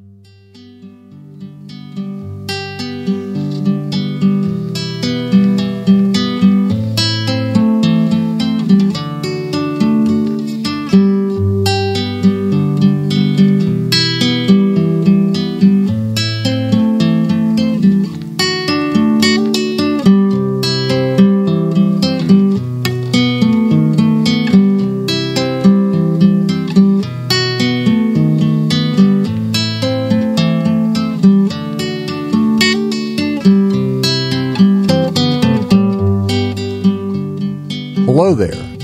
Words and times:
Hello 0.00 0.39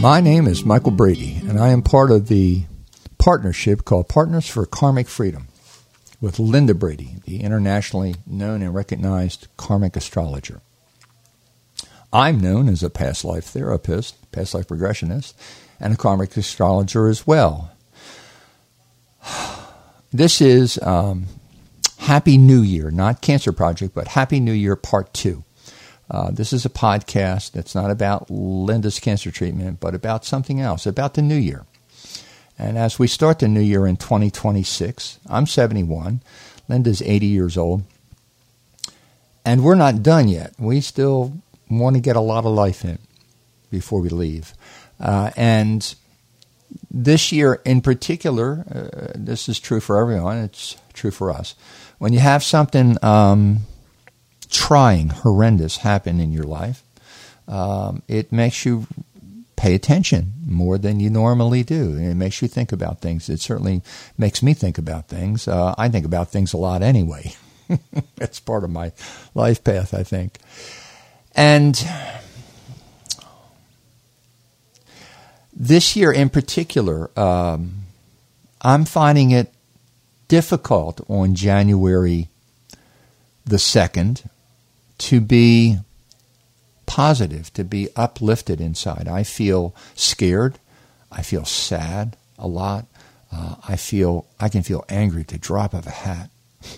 My 0.06 0.20
name 0.20 0.46
is 0.46 0.64
Michael 0.64 0.92
Brady, 0.92 1.40
and 1.48 1.58
I 1.58 1.70
am 1.70 1.82
part 1.82 2.12
of 2.12 2.28
the 2.28 2.62
partnership 3.18 3.84
called 3.84 4.08
Partners 4.08 4.46
for 4.46 4.64
Karmic 4.64 5.08
Freedom 5.08 5.48
with 6.20 6.38
Linda 6.38 6.74
Brady, 6.74 7.16
the 7.24 7.42
internationally 7.42 8.14
known 8.24 8.62
and 8.62 8.72
recognized 8.72 9.48
karmic 9.56 9.96
astrologer. 9.96 10.60
I'm 12.12 12.40
known 12.40 12.68
as 12.68 12.84
a 12.84 12.88
past 12.88 13.24
life 13.24 13.46
therapist, 13.46 14.30
past 14.30 14.54
life 14.54 14.68
regressionist, 14.68 15.34
and 15.80 15.94
a 15.94 15.96
karmic 15.96 16.36
astrologer 16.36 17.08
as 17.08 17.26
well. 17.26 17.72
This 20.12 20.40
is 20.40 20.78
um, 20.82 21.26
Happy 21.98 22.38
New 22.38 22.62
Year, 22.62 22.92
not 22.92 23.22
Cancer 23.22 23.50
Project, 23.50 23.92
but 23.92 24.06
Happy 24.06 24.38
New 24.38 24.52
Year 24.52 24.76
Part 24.76 25.12
2. 25.14 25.42
Uh, 26.10 26.30
this 26.30 26.52
is 26.52 26.64
a 26.64 26.70
podcast 26.70 27.52
that's 27.52 27.74
not 27.74 27.90
about 27.90 28.30
Linda's 28.30 29.00
cancer 29.00 29.30
treatment, 29.30 29.80
but 29.80 29.94
about 29.94 30.24
something 30.24 30.60
else, 30.60 30.86
about 30.86 31.14
the 31.14 31.22
new 31.22 31.36
year. 31.36 31.66
And 32.58 32.78
as 32.78 32.98
we 32.98 33.06
start 33.06 33.40
the 33.40 33.48
new 33.48 33.60
year 33.60 33.86
in 33.86 33.96
2026, 33.96 35.18
I'm 35.28 35.46
71, 35.46 36.22
Linda's 36.68 37.02
80 37.02 37.26
years 37.26 37.56
old, 37.56 37.82
and 39.44 39.62
we're 39.62 39.74
not 39.74 40.02
done 40.02 40.28
yet. 40.28 40.54
We 40.58 40.80
still 40.80 41.32
want 41.68 41.96
to 41.96 42.00
get 42.00 42.16
a 42.16 42.20
lot 42.20 42.44
of 42.44 42.52
life 42.52 42.84
in 42.84 42.98
before 43.70 44.00
we 44.00 44.08
leave. 44.08 44.54
Uh, 44.98 45.30
and 45.36 45.94
this 46.90 47.30
year 47.32 47.60
in 47.64 47.80
particular, 47.80 48.64
uh, 48.70 49.12
this 49.14 49.48
is 49.48 49.60
true 49.60 49.80
for 49.80 49.98
everyone, 49.98 50.38
it's 50.38 50.76
true 50.94 51.10
for 51.10 51.30
us. 51.30 51.54
When 51.98 52.12
you 52.12 52.20
have 52.20 52.42
something, 52.42 52.96
um, 53.04 53.60
trying, 54.50 55.08
horrendous 55.08 55.78
happen 55.78 56.20
in 56.20 56.32
your 56.32 56.44
life, 56.44 56.82
um, 57.48 58.02
it 58.08 58.32
makes 58.32 58.64
you 58.64 58.86
pay 59.56 59.74
attention 59.74 60.34
more 60.46 60.78
than 60.78 61.00
you 61.00 61.10
normally 61.10 61.62
do. 61.62 61.96
It 61.96 62.14
makes 62.14 62.42
you 62.42 62.48
think 62.48 62.72
about 62.72 63.00
things. 63.00 63.28
It 63.28 63.40
certainly 63.40 63.82
makes 64.18 64.42
me 64.42 64.52
think 64.54 64.78
about 64.78 65.08
things. 65.08 65.48
Uh, 65.48 65.74
I 65.78 65.88
think 65.88 66.04
about 66.04 66.30
things 66.30 66.52
a 66.52 66.58
lot 66.58 66.82
anyway. 66.82 67.34
It's 68.18 68.38
part 68.38 68.62
of 68.62 68.70
my 68.70 68.92
life 69.34 69.64
path, 69.64 69.92
I 69.92 70.04
think. 70.04 70.38
And 71.34 71.84
this 75.52 75.96
year 75.96 76.12
in 76.12 76.28
particular, 76.28 77.10
um, 77.18 77.86
I'm 78.62 78.84
finding 78.84 79.32
it 79.32 79.52
difficult 80.28 81.00
on 81.08 81.34
January 81.34 82.28
the 83.44 83.56
2nd 83.56 84.28
to 84.98 85.20
be 85.20 85.78
positive, 86.86 87.52
to 87.54 87.64
be 87.64 87.88
uplifted 87.96 88.60
inside. 88.60 89.08
I 89.08 89.22
feel 89.22 89.74
scared. 89.94 90.58
I 91.10 91.22
feel 91.22 91.44
sad 91.44 92.16
a 92.38 92.46
lot. 92.46 92.86
Uh, 93.32 93.56
I 93.68 93.76
feel 93.76 94.26
I 94.38 94.48
can 94.48 94.62
feel 94.62 94.84
angry 94.88 95.24
the 95.24 95.38
drop 95.38 95.74
of 95.74 95.86
a 95.86 95.90
hat 95.90 96.30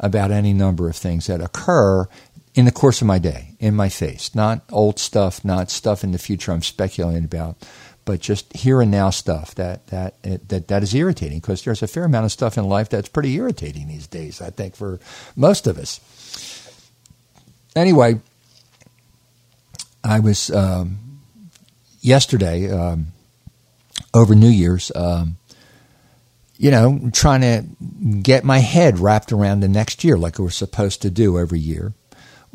about 0.00 0.30
any 0.30 0.52
number 0.52 0.88
of 0.88 0.96
things 0.96 1.26
that 1.26 1.40
occur 1.40 2.06
in 2.54 2.64
the 2.64 2.72
course 2.72 3.00
of 3.00 3.06
my 3.06 3.18
day, 3.18 3.54
in 3.58 3.74
my 3.74 3.88
face. 3.88 4.34
Not 4.34 4.64
old 4.70 4.98
stuff, 4.98 5.44
not 5.44 5.70
stuff 5.70 6.04
in 6.04 6.12
the 6.12 6.18
future 6.18 6.52
I'm 6.52 6.62
speculating 6.62 7.24
about, 7.24 7.56
but 8.04 8.20
just 8.20 8.56
here 8.56 8.80
and 8.80 8.90
now 8.90 9.10
stuff 9.10 9.54
that 9.56 9.88
that 9.88 10.22
that 10.22 10.68
that 10.68 10.82
is 10.82 10.94
irritating 10.94 11.40
because 11.40 11.62
there's 11.62 11.82
a 11.82 11.88
fair 11.88 12.04
amount 12.04 12.24
of 12.24 12.32
stuff 12.32 12.56
in 12.56 12.68
life 12.68 12.88
that's 12.88 13.08
pretty 13.08 13.34
irritating 13.34 13.88
these 13.88 14.06
days. 14.06 14.40
I 14.40 14.50
think 14.50 14.76
for 14.76 15.00
most 15.36 15.66
of 15.66 15.76
us. 15.78 16.00
Anyway, 17.76 18.20
I 20.02 20.20
was 20.20 20.50
um, 20.50 20.98
yesterday 22.00 22.70
um, 22.70 23.08
over 24.14 24.34
New 24.34 24.48
Year's, 24.48 24.90
um, 24.94 25.36
you 26.56 26.70
know, 26.70 27.10
trying 27.12 27.40
to 27.42 27.64
get 28.22 28.44
my 28.44 28.58
head 28.58 28.98
wrapped 28.98 29.32
around 29.32 29.60
the 29.60 29.68
next 29.68 30.02
year 30.02 30.16
like 30.16 30.38
we're 30.38 30.50
supposed 30.50 31.02
to 31.02 31.10
do 31.10 31.38
every 31.38 31.60
year 31.60 31.92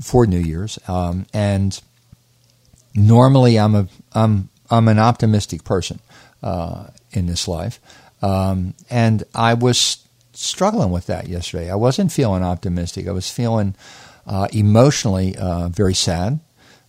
for 0.01 0.25
New 0.25 0.39
Year's. 0.39 0.79
Um, 0.87 1.25
and 1.33 1.79
normally, 2.95 3.57
I'm 3.57 3.75
a 3.75 3.87
I'm 4.13 4.49
I'm 4.69 4.87
an 4.87 4.99
optimistic 4.99 5.63
person 5.63 5.99
uh, 6.41 6.87
in 7.11 7.27
this 7.27 7.47
life, 7.47 7.79
um, 8.21 8.73
and 8.89 9.23
I 9.33 9.53
was 9.53 10.05
struggling 10.33 10.91
with 10.91 11.05
that 11.07 11.27
yesterday. 11.27 11.69
I 11.69 11.75
wasn't 11.75 12.11
feeling 12.11 12.43
optimistic. 12.43 13.07
I 13.07 13.11
was 13.11 13.29
feeling 13.29 13.75
uh, 14.25 14.47
emotionally 14.51 15.35
uh, 15.35 15.67
very 15.69 15.93
sad 15.93 16.39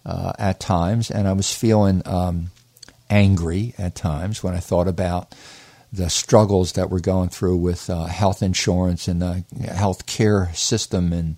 uh, 0.06 0.32
at 0.38 0.60
times, 0.60 1.10
and 1.10 1.26
I 1.26 1.32
was 1.32 1.52
feeling 1.52 2.02
um, 2.04 2.50
angry 3.10 3.74
at 3.78 3.94
times 3.94 4.42
when 4.42 4.54
I 4.54 4.60
thought 4.60 4.88
about 4.88 5.34
the 5.92 6.10
struggles 6.10 6.72
that 6.72 6.90
we're 6.90 7.00
going 7.00 7.28
through 7.28 7.56
with 7.56 7.88
uh, 7.88 8.06
health 8.06 8.42
insurance 8.42 9.06
and 9.06 9.22
the 9.22 9.44
health 9.72 10.06
care 10.06 10.50
system 10.54 11.12
and 11.12 11.36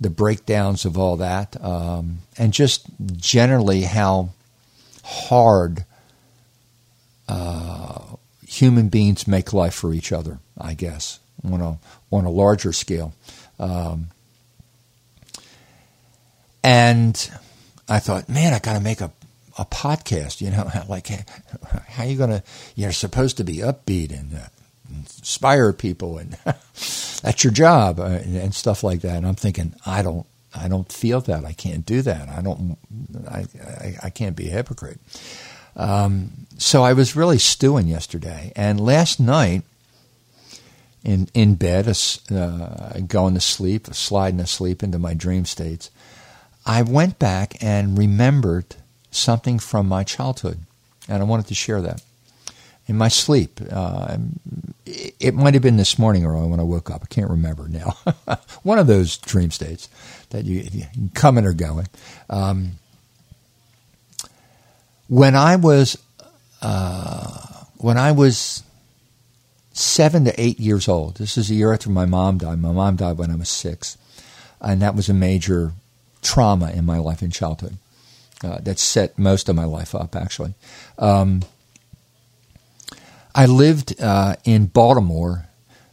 the 0.00 0.10
breakdowns 0.10 0.84
of 0.84 0.98
all 0.98 1.16
that, 1.16 1.62
um, 1.64 2.18
and 2.36 2.52
just 2.52 2.86
generally 3.16 3.82
how 3.82 4.30
hard 5.04 5.84
uh, 7.28 8.00
human 8.46 8.88
beings 8.88 9.26
make 9.26 9.52
life 9.52 9.74
for 9.74 9.94
each 9.94 10.12
other. 10.12 10.38
I 10.58 10.74
guess 10.74 11.20
on 11.44 11.60
a 11.60 11.78
on 12.12 12.24
a 12.24 12.30
larger 12.30 12.72
scale. 12.72 13.14
Um, 13.58 14.08
and 16.66 17.30
I 17.88 18.00
thought, 18.00 18.28
man, 18.28 18.52
I 18.52 18.58
got 18.58 18.72
to 18.72 18.80
make 18.80 19.00
a, 19.00 19.12
a 19.56 19.64
podcast. 19.64 20.40
You 20.40 20.50
know, 20.50 20.68
like 20.88 21.08
how 21.70 22.02
are 22.02 22.06
you 22.06 22.18
going 22.18 22.30
to? 22.30 22.42
You're 22.74 22.92
supposed 22.92 23.36
to 23.36 23.44
be 23.44 23.58
upbeat 23.58 24.10
and 24.10 24.34
uh, 24.34 24.48
inspire 24.90 25.72
people, 25.72 26.18
and 26.18 26.32
that's 27.22 27.44
your 27.44 27.52
job, 27.52 28.00
uh, 28.00 28.04
and, 28.06 28.36
and, 28.36 28.54
stuff 28.54 28.82
like 28.82 29.02
that. 29.02 29.16
And 29.16 29.26
I'm 29.26 29.36
thinking, 29.36 29.74
I 29.86 30.02
don't, 30.02 30.26
I 30.54 30.66
don't 30.66 30.90
feel 30.90 31.20
that. 31.20 31.44
I 31.44 31.52
can't 31.52 31.86
do 31.86 32.02
that. 32.02 32.28
I 32.28 32.42
don't. 32.42 32.76
I, 33.28 33.46
I, 33.62 33.96
I 34.04 34.10
can't 34.10 34.34
be 34.34 34.48
a 34.48 34.52
hypocrite. 34.52 34.98
Um, 35.76 36.48
so 36.58 36.82
I 36.82 36.94
was 36.94 37.14
really 37.14 37.38
stewing 37.38 37.86
yesterday, 37.86 38.52
and 38.56 38.80
last 38.80 39.20
night. 39.20 39.62
In, 41.04 41.28
in 41.34 41.54
bed, 41.54 41.86
uh, 42.32 42.98
going 43.06 43.34
to 43.34 43.40
sleep, 43.40 43.86
sliding 43.92 44.40
asleep 44.40 44.82
into 44.82 44.98
my 44.98 45.14
dream 45.14 45.44
states. 45.44 45.88
I 46.66 46.82
went 46.82 47.18
back 47.20 47.62
and 47.62 47.96
remembered 47.96 48.74
something 49.12 49.60
from 49.60 49.86
my 49.86 50.02
childhood, 50.02 50.58
and 51.08 51.22
I 51.22 51.24
wanted 51.24 51.46
to 51.46 51.54
share 51.54 51.80
that. 51.82 52.02
In 52.88 52.96
my 52.96 53.08
sleep, 53.08 53.60
uh, 53.70 54.16
it 54.84 55.34
might 55.34 55.54
have 55.54 55.62
been 55.62 55.76
this 55.76 55.98
morning 55.98 56.24
or 56.24 56.46
when 56.46 56.60
I 56.60 56.64
woke 56.64 56.90
up. 56.90 57.02
I 57.02 57.06
can't 57.06 57.30
remember 57.30 57.68
now. 57.68 57.96
One 58.62 58.78
of 58.78 58.86
those 58.86 59.16
dream 59.16 59.50
states 59.50 59.88
that 60.30 60.44
you, 60.44 60.68
you 60.70 60.84
coming 61.14 61.44
or 61.44 61.52
going. 61.52 61.88
Um, 62.30 62.72
when 65.08 65.34
I 65.34 65.56
was 65.56 65.98
uh, 66.62 67.64
when 67.78 67.98
I 67.98 68.12
was 68.12 68.62
seven 69.72 70.24
to 70.24 70.40
eight 70.40 70.60
years 70.60 70.88
old, 70.88 71.16
this 71.16 71.36
is 71.36 71.50
a 71.50 71.54
year 71.54 71.72
after 71.72 71.90
my 71.90 72.06
mom 72.06 72.38
died. 72.38 72.60
My 72.60 72.72
mom 72.72 72.96
died 72.96 73.18
when 73.18 73.30
I 73.30 73.36
was 73.36 73.48
six, 73.48 73.98
and 74.60 74.80
that 74.82 74.94
was 74.94 75.08
a 75.08 75.14
major 75.14 75.72
trauma 76.26 76.70
in 76.72 76.84
my 76.84 76.98
life 76.98 77.22
in 77.22 77.30
childhood 77.30 77.78
uh, 78.42 78.58
that 78.58 78.78
set 78.78 79.18
most 79.18 79.48
of 79.48 79.56
my 79.56 79.64
life 79.64 79.94
up, 79.94 80.16
actually. 80.16 80.54
Um, 80.98 81.42
I 83.34 83.46
lived 83.46 84.00
uh, 84.00 84.36
in 84.44 84.66
Baltimore 84.66 85.46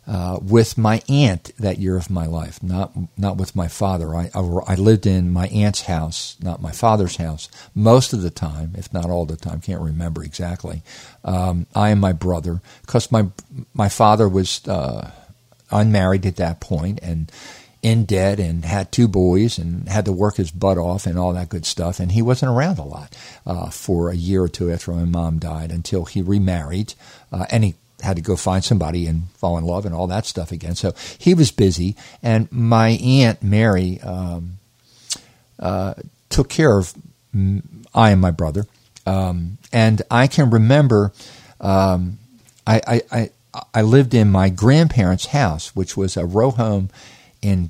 uh, 0.08 0.40
with 0.42 0.78
my 0.78 1.02
aunt 1.08 1.52
that 1.60 1.78
year 1.78 1.96
of 1.96 2.10
my 2.10 2.26
life, 2.26 2.62
not 2.64 2.92
not 3.18 3.38
with 3.38 3.56
my 3.56 3.68
father. 3.68 4.16
I, 4.16 4.30
I, 4.34 4.40
I, 4.40 4.76
lived 4.76 5.06
in 5.06 5.32
my 5.32 5.48
aunt's 5.48 5.84
house, 5.84 6.36
not 6.42 6.62
my 6.62 6.72
father's 6.72 7.16
house, 7.18 7.48
most 7.74 8.12
of 8.12 8.22
the 8.22 8.30
time, 8.30 8.74
if 8.78 8.92
not 8.92 9.10
all 9.10 9.26
the 9.26 9.38
time. 9.38 9.62
Can't 9.62 9.82
remember 9.82 10.22
exactly. 10.24 10.82
Um, 11.24 11.68
I 11.74 11.90
and 11.90 12.02
my 12.02 12.12
brother, 12.12 12.62
because 12.82 13.14
my 13.14 13.28
my 13.74 13.88
father 13.88 14.28
was 14.28 14.68
uh, 14.68 15.12
unmarried 15.72 16.26
at 16.26 16.36
that 16.38 16.60
point 16.60 17.00
and 17.02 17.32
in 17.84 18.06
debt 18.06 18.40
and 18.40 18.64
had 18.64 18.92
two 18.92 19.10
boys 19.10 19.60
and 19.60 19.88
had 19.90 20.06
to 20.06 20.12
work 20.12 20.38
his 20.38 20.50
butt 20.50 20.78
off 20.78 21.06
and 21.06 21.20
all 21.20 21.34
that 21.34 21.50
good 21.50 21.66
stuff. 21.66 22.00
And 22.00 22.14
he 22.14 22.22
wasn't 22.22 22.52
around 22.52 22.80
a 22.80 22.84
lot 22.84 23.16
uh, 23.46 23.70
for 23.70 24.10
a 24.10 24.16
year 24.16 24.42
or 24.42 24.48
two 24.48 24.72
after 24.72 24.94
my 24.94 25.04
mom 25.04 25.38
died 25.38 25.70
until 25.70 26.06
he 26.06 26.22
remarried. 26.22 26.94
Uh, 27.32 27.46
and 27.52 27.66
he 27.66 27.76
had 28.02 28.16
to 28.16 28.22
go 28.22 28.38
find 28.38 28.64
somebody 28.64 29.06
and 29.06 29.30
fall 29.32 29.58
in 29.58 29.66
love 29.66 29.86
and 29.86 29.94
all 29.94 30.08
that 30.08 30.26
stuff 30.26 30.52
again. 30.52 30.76
So 30.76 30.94
he 31.18 31.34
was 31.34 31.52
busy. 31.52 31.98
And 32.24 32.50
my 32.52 32.92
aunt 32.92 33.44
Mary 33.44 34.00
um, 34.02 34.60
uh, 35.60 35.96
took 36.30 36.50
care 36.50 36.78
of 36.78 36.94
I 37.94 38.12
and 38.12 38.22
my 38.22 38.32
brother. 38.32 38.66
Um, 39.06 39.58
and 39.74 40.02
I 40.10 40.28
can 40.28 40.50
remember 40.50 41.12
um, 41.60 42.18
I, 42.66 42.82
I, 42.88 43.02
I, 43.12 43.30
I 43.74 43.82
lived 43.82 44.14
in 44.14 44.32
my 44.32 44.50
grandparents' 44.50 45.28
house, 45.28 45.76
which 45.76 45.98
was 45.98 46.16
a 46.16 46.26
row 46.26 46.52
home 46.52 46.90
in 47.44 47.70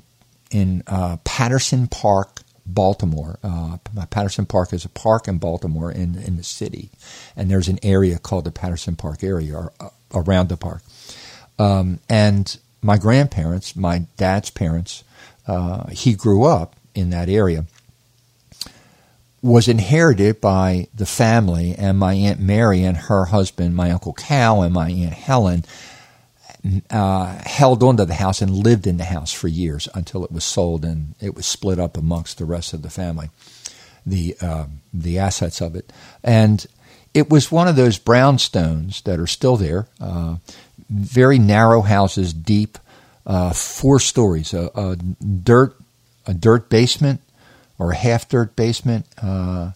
in 0.50 0.82
uh, 0.86 1.16
Patterson 1.24 1.88
Park, 1.88 2.42
Baltimore. 2.64 3.38
Uh, 3.42 3.78
Patterson 4.10 4.46
Park 4.46 4.72
is 4.72 4.84
a 4.84 4.88
park 4.88 5.28
in 5.28 5.38
Baltimore 5.38 5.90
in 5.90 6.16
in 6.16 6.36
the 6.36 6.44
city, 6.44 6.90
and 7.36 7.50
there's 7.50 7.68
an 7.68 7.78
area 7.82 8.18
called 8.18 8.44
the 8.44 8.52
Patterson 8.52 8.96
Park 8.96 9.22
area 9.22 9.54
or, 9.54 9.72
uh, 9.80 9.88
around 10.14 10.48
the 10.48 10.56
park. 10.56 10.82
Um, 11.58 11.98
and 12.08 12.56
my 12.82 12.96
grandparents, 12.96 13.76
my 13.76 14.06
dad's 14.16 14.50
parents, 14.50 15.04
uh, 15.46 15.88
he 15.88 16.14
grew 16.14 16.44
up 16.44 16.76
in 16.94 17.10
that 17.10 17.28
area. 17.28 17.66
Was 19.42 19.68
inherited 19.68 20.40
by 20.40 20.88
the 20.94 21.04
family, 21.04 21.74
and 21.76 21.98
my 21.98 22.14
aunt 22.14 22.40
Mary 22.40 22.82
and 22.82 22.96
her 22.96 23.26
husband, 23.26 23.76
my 23.76 23.90
uncle 23.90 24.14
Cal, 24.14 24.62
and 24.62 24.72
my 24.72 24.88
aunt 24.88 25.12
Helen 25.12 25.64
uh, 26.90 27.38
held 27.44 27.82
onto 27.82 28.04
the 28.04 28.14
house 28.14 28.40
and 28.40 28.50
lived 28.50 28.86
in 28.86 28.96
the 28.96 29.04
house 29.04 29.32
for 29.32 29.48
years 29.48 29.88
until 29.94 30.24
it 30.24 30.32
was 30.32 30.44
sold 30.44 30.84
and 30.84 31.14
it 31.20 31.34
was 31.34 31.46
split 31.46 31.78
up 31.78 31.96
amongst 31.96 32.38
the 32.38 32.44
rest 32.44 32.72
of 32.72 32.82
the 32.82 32.90
family, 32.90 33.30
the 34.06 34.36
uh, 34.40 34.66
the 34.92 35.18
assets 35.18 35.60
of 35.60 35.76
it, 35.76 35.92
and 36.22 36.66
it 37.12 37.30
was 37.30 37.52
one 37.52 37.68
of 37.68 37.76
those 37.76 37.98
brownstones 37.98 39.02
that 39.04 39.20
are 39.20 39.26
still 39.26 39.56
there, 39.56 39.88
uh, 40.00 40.36
very 40.88 41.38
narrow 41.38 41.82
houses, 41.82 42.32
deep, 42.32 42.78
uh, 43.26 43.52
four 43.52 44.00
stories, 44.00 44.52
a, 44.52 44.70
a, 44.74 44.96
dirt 44.96 45.76
a 46.26 46.34
dirt 46.34 46.68
basement 46.68 47.20
or 47.78 47.92
a 47.92 47.96
half 47.96 48.28
dirt 48.28 48.56
basement, 48.56 49.06
uh, 49.22 49.72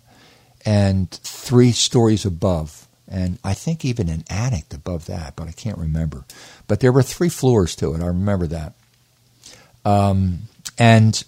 and 0.64 1.10
three 1.10 1.72
stories 1.72 2.24
above 2.24 2.87
and 3.10 3.38
I 3.42 3.54
think 3.54 3.84
even 3.84 4.08
an 4.08 4.24
attic 4.28 4.74
above 4.74 5.06
that, 5.06 5.34
but 5.36 5.48
I 5.48 5.52
can't 5.52 5.78
remember. 5.78 6.24
But 6.66 6.80
there 6.80 6.92
were 6.92 7.02
three 7.02 7.28
floors 7.30 7.74
to 7.76 7.94
it. 7.94 8.02
I 8.02 8.06
remember 8.06 8.46
that. 8.48 8.74
Um, 9.84 10.40
and 10.78 11.22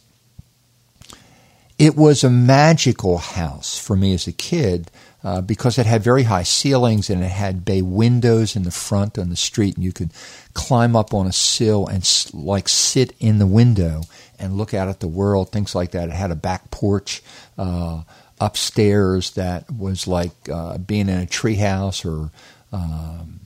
it 1.78 1.96
was 1.96 2.22
a 2.22 2.30
magical 2.30 3.18
house 3.18 3.78
for 3.78 3.96
me 3.96 4.12
as 4.12 4.26
a 4.26 4.32
kid 4.32 4.90
uh, 5.24 5.40
because 5.40 5.78
it 5.78 5.86
had 5.86 6.02
very 6.02 6.24
high 6.24 6.42
ceilings 6.42 7.08
and 7.08 7.22
it 7.22 7.30
had 7.30 7.64
bay 7.64 7.82
windows 7.82 8.56
in 8.56 8.62
the 8.64 8.70
front 8.70 9.18
on 9.18 9.30
the 9.30 9.36
street, 9.36 9.76
and 9.76 9.84
you 9.84 9.92
could 9.92 10.10
climb 10.54 10.94
up 10.94 11.14
on 11.14 11.26
a 11.26 11.32
sill 11.32 11.86
and 11.86 12.06
like 12.32 12.68
sit 12.68 13.14
in 13.18 13.38
the 13.38 13.46
window 13.46 14.02
and 14.38 14.56
look 14.56 14.74
out 14.74 14.88
at 14.88 15.00
the 15.00 15.08
world, 15.08 15.50
things 15.50 15.74
like 15.74 15.92
that. 15.92 16.08
It 16.08 16.14
had 16.14 16.30
a 16.30 16.36
back 16.36 16.70
porch. 16.70 17.22
Uh, 17.58 18.02
upstairs 18.40 19.32
that 19.32 19.70
was 19.70 20.06
like 20.06 20.32
uh, 20.50 20.78
being 20.78 21.08
in 21.08 21.20
a 21.20 21.26
treehouse 21.26 22.04
or 22.04 22.30
um, 22.72 23.40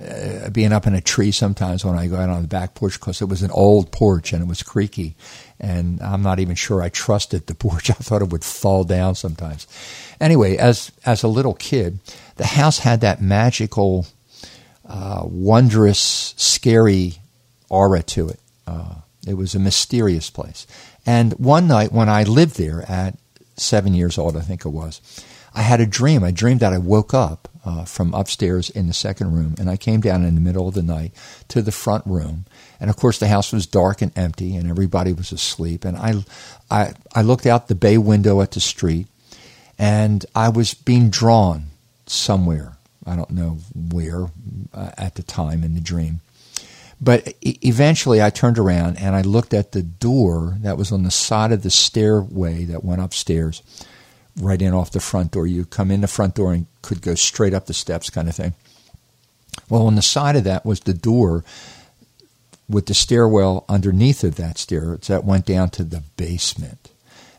uh, 0.00 0.48
being 0.50 0.72
up 0.72 0.86
in 0.86 0.94
a 0.94 1.00
tree 1.00 1.30
sometimes 1.32 1.84
when 1.84 1.96
I 1.96 2.06
go 2.06 2.16
out 2.16 2.30
on 2.30 2.42
the 2.42 2.48
back 2.48 2.74
porch 2.74 2.98
because 2.98 3.20
it 3.20 3.26
was 3.26 3.42
an 3.42 3.50
old 3.50 3.92
porch 3.92 4.32
and 4.32 4.42
it 4.42 4.48
was 4.48 4.62
creaky. 4.62 5.14
And 5.60 6.00
I'm 6.00 6.22
not 6.22 6.38
even 6.38 6.54
sure 6.54 6.82
I 6.82 6.88
trusted 6.88 7.46
the 7.46 7.54
porch. 7.56 7.90
I 7.90 7.94
thought 7.94 8.22
it 8.22 8.30
would 8.30 8.44
fall 8.44 8.84
down 8.84 9.14
sometimes. 9.14 9.66
Anyway, 10.20 10.56
as, 10.56 10.92
as 11.04 11.22
a 11.22 11.28
little 11.28 11.54
kid, 11.54 11.98
the 12.36 12.46
house 12.46 12.78
had 12.78 13.00
that 13.02 13.20
magical, 13.20 14.06
uh, 14.88 15.22
wondrous, 15.24 16.34
scary 16.36 17.14
aura 17.68 18.02
to 18.02 18.28
it. 18.28 18.40
Uh, 18.66 18.94
it 19.26 19.34
was 19.34 19.54
a 19.54 19.58
mysterious 19.58 20.30
place. 20.30 20.66
And 21.04 21.32
one 21.34 21.66
night 21.66 21.92
when 21.92 22.08
I 22.08 22.22
lived 22.22 22.56
there 22.56 22.82
at 22.90 23.16
seven 23.62 23.94
years 23.94 24.18
old, 24.18 24.36
I 24.36 24.40
think 24.40 24.64
it 24.64 24.70
was. 24.70 25.00
I 25.54 25.62
had 25.62 25.80
a 25.80 25.86
dream. 25.86 26.24
I 26.24 26.30
dreamed 26.30 26.60
that 26.60 26.72
I 26.72 26.78
woke 26.78 27.12
up 27.12 27.48
uh, 27.64 27.84
from 27.84 28.14
upstairs 28.14 28.70
in 28.70 28.86
the 28.86 28.94
second 28.94 29.34
room, 29.34 29.54
and 29.58 29.68
I 29.68 29.76
came 29.76 30.00
down 30.00 30.24
in 30.24 30.34
the 30.34 30.40
middle 30.40 30.66
of 30.66 30.74
the 30.74 30.82
night 30.82 31.12
to 31.48 31.62
the 31.62 31.72
front 31.72 32.06
room. 32.06 32.46
And 32.80 32.90
of 32.90 32.96
course, 32.96 33.18
the 33.18 33.28
house 33.28 33.52
was 33.52 33.66
dark 33.66 34.02
and 34.02 34.16
empty, 34.16 34.56
and 34.56 34.68
everybody 34.68 35.12
was 35.12 35.30
asleep. 35.30 35.84
And 35.84 35.96
I, 35.96 36.24
I, 36.70 36.94
I 37.14 37.22
looked 37.22 37.46
out 37.46 37.68
the 37.68 37.74
bay 37.74 37.98
window 37.98 38.40
at 38.40 38.52
the 38.52 38.60
street, 38.60 39.06
and 39.78 40.24
I 40.34 40.48
was 40.48 40.74
being 40.74 41.10
drawn 41.10 41.66
somewhere. 42.06 42.76
I 43.06 43.16
don't 43.16 43.30
know 43.30 43.58
where 43.74 44.30
uh, 44.72 44.90
at 44.96 45.16
the 45.16 45.22
time 45.22 45.64
in 45.64 45.74
the 45.74 45.80
dream. 45.80 46.20
But 47.04 47.34
eventually 47.42 48.22
I 48.22 48.30
turned 48.30 48.60
around 48.60 48.96
and 48.98 49.16
I 49.16 49.22
looked 49.22 49.52
at 49.52 49.72
the 49.72 49.82
door 49.82 50.56
that 50.60 50.78
was 50.78 50.92
on 50.92 51.02
the 51.02 51.10
side 51.10 51.50
of 51.50 51.64
the 51.64 51.70
stairway 51.70 52.64
that 52.66 52.84
went 52.84 53.02
upstairs, 53.02 53.60
right 54.40 54.62
in 54.62 54.72
off 54.72 54.92
the 54.92 55.00
front 55.00 55.32
door. 55.32 55.48
You 55.48 55.64
come 55.64 55.90
in 55.90 56.00
the 56.00 56.06
front 56.06 56.36
door 56.36 56.52
and 56.52 56.66
could 56.80 57.02
go 57.02 57.16
straight 57.16 57.54
up 57.54 57.66
the 57.66 57.74
steps, 57.74 58.08
kind 58.08 58.28
of 58.28 58.36
thing. 58.36 58.54
Well, 59.68 59.88
on 59.88 59.96
the 59.96 60.02
side 60.02 60.36
of 60.36 60.44
that 60.44 60.64
was 60.64 60.78
the 60.80 60.94
door 60.94 61.44
with 62.68 62.86
the 62.86 62.94
stairwell 62.94 63.64
underneath 63.68 64.22
of 64.22 64.36
that 64.36 64.56
stair 64.56 64.96
that 65.08 65.24
went 65.24 65.44
down 65.44 65.70
to 65.70 65.82
the 65.82 66.04
basement. 66.16 66.91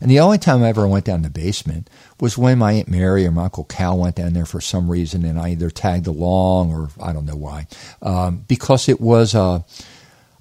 And 0.04 0.12
the 0.12 0.20
only 0.20 0.38
time 0.38 0.62
I 0.62 0.68
ever 0.68 0.86
went 0.86 1.06
down 1.06 1.22
the 1.22 1.30
basement 1.30 1.90
was 2.20 2.38
when 2.38 2.58
my 2.58 2.74
Aunt 2.74 2.90
Mary 2.90 3.26
or 3.26 3.32
my 3.32 3.46
Uncle 3.46 3.64
Cal 3.64 3.98
went 3.98 4.18
down 4.18 4.34
there 4.34 4.46
for 4.46 4.60
some 4.60 4.92
reason, 4.92 5.24
and 5.24 5.40
I 5.40 5.52
either 5.52 5.70
tagged 5.70 6.08
along 6.08 6.74
or 6.74 6.90
I 7.02 7.14
don't 7.14 7.26
know 7.26 7.38
why. 7.38 7.68
Um, 8.02 8.44
because 8.46 8.90
it 8.90 9.00
was 9.00 9.34
a, 9.34 9.64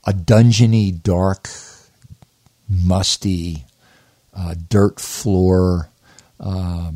a 0.04 0.12
dungeony, 0.12 1.00
dark, 1.00 1.48
musty, 2.68 3.64
uh, 4.34 4.56
dirt 4.68 4.98
floor, 4.98 5.90
uh, 6.40 6.90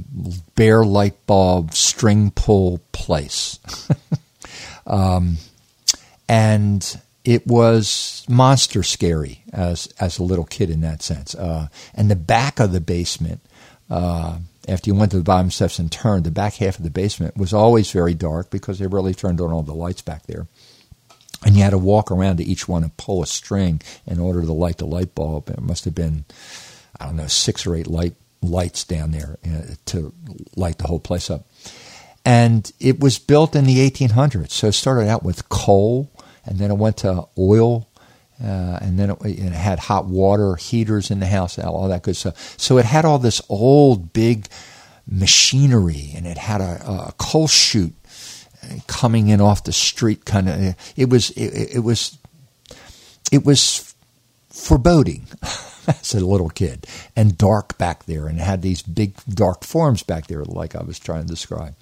bare 0.57 0.85
light 0.85 1.25
bulb, 1.29 1.73
string 1.73 2.33
pull 2.33 2.81
place. 2.91 3.61
um, 4.89 5.37
and 6.29 7.01
it 7.27 7.45
was 7.45 8.25
monster 8.29 8.85
scary 8.85 9.43
as 9.53 9.89
as 9.99 10.19
a 10.19 10.23
little 10.23 10.45
kid 10.45 10.71
in 10.71 10.81
that 10.83 11.03
sense. 11.03 11.35
Uh, 11.35 11.69
and 11.93 12.11
the 12.11 12.17
back 12.17 12.61
of 12.61 12.73
the 12.73 12.81
basement, 12.81 13.41
uh, 13.91 14.39
after 14.69 14.89
you 14.89 14.95
went 14.95 15.11
to 15.11 15.19
the 15.19 15.25
bottom 15.25 15.51
steps 15.51 15.81
and 15.81 15.91
turned, 15.91 16.25
the 16.25 16.31
back 16.31 16.55
half 16.55 16.79
of 16.79 16.85
the 16.85 16.91
basement 16.91 17.37
was 17.37 17.53
always 17.53 17.91
very 17.91 18.15
dark 18.15 18.51
because 18.51 18.79
they 18.79 18.87
really 18.87 19.13
turned 19.13 19.41
on 19.41 19.53
all 19.53 19.63
the 19.63 19.75
lights 19.75 20.03
back 20.03 20.25
there. 20.27 20.47
And 21.45 21.57
you 21.57 21.63
had 21.63 21.71
to 21.71 21.79
walk 21.79 22.11
around 22.11 22.39
to 22.39 22.45
each 22.45 22.69
one 22.69 22.83
and 22.83 22.97
pull 22.97 23.23
a 23.23 23.27
string 23.27 23.83
in 24.07 24.21
order 24.21 24.41
to 24.41 24.53
light 24.53 24.79
the 24.79 24.87
light 24.87 25.15
bulb. 25.15 25.51
It 25.51 25.61
must 25.61 25.85
have 25.85 25.95
been, 25.95 26.25
I 26.99 27.07
don't 27.07 27.17
know, 27.17 27.27
six 27.27 27.67
or 27.67 27.75
eight 27.75 27.89
light 27.89 28.15
lights 28.41 28.85
down 28.85 29.11
there 29.11 29.37
uh, 29.45 29.75
to 29.87 30.15
light 30.55 30.79
the 30.79 30.87
whole 30.87 31.01
place 31.01 31.29
up. 31.29 31.45
And 32.25 32.71
it 32.81 33.01
was 33.01 33.19
built 33.19 33.55
in 33.55 33.67
the 33.67 33.89
1800s, 33.89 34.51
so 34.51 34.69
it 34.69 34.73
started 34.73 35.09
out 35.09 35.23
with 35.23 35.49
coal 35.49 36.11
and 36.47 36.59
then 36.59 36.71
it 36.71 36.77
went 36.77 36.99
to 36.99 37.27
oil, 37.39 37.89
uh, 38.43 38.79
and 38.81 38.99
then 38.99 39.11
it, 39.11 39.19
it, 39.25 39.53
had 39.53 39.79
hot 39.79 40.07
water 40.07 40.57
heaters 40.57 41.11
in 41.11 41.21
the 41.21 41.27
house, 41.27 41.59
all 41.59 41.89
that 41.89 42.03
good 42.03 42.17
stuff. 42.17 42.55
So 42.59 42.79
it 42.79 42.85
had 42.85 43.05
all 43.05 43.19
this 43.19 43.41
old 43.49 44.13
big 44.13 44.49
machinery, 45.07 46.13
and 46.15 46.27
it 46.27 46.39
had 46.39 46.61
a, 46.61 47.09
a 47.09 47.15
coal 47.19 47.49
chute 47.49 47.95
coming 48.87 49.29
in 49.29 49.41
off 49.41 49.65
the 49.65 49.73
street. 49.73 50.25
Kind 50.25 50.49
of, 50.49 50.93
it 50.97 51.09
was 51.09 51.31
it, 51.31 51.77
it 51.77 51.81
was 51.81 52.19
it 53.33 53.45
was 53.45 53.95
foreboding. 54.51 55.27
as 55.89 56.15
a 56.15 56.27
little 56.27 56.49
kid, 56.49 56.87
and 57.15 57.39
dark 57.39 57.79
back 57.79 58.07
there, 58.07 58.27
and 58.27 58.39
it 58.39 58.43
had 58.43 58.63
these 58.63 58.83
big 58.83 59.15
dark 59.29 59.65
forms 59.65 60.03
back 60.03 60.27
there, 60.27 60.45
like 60.45 60.75
I 60.75 60.83
was 60.83 60.99
trying 60.99 61.23
to 61.23 61.29
describe. 61.29 61.75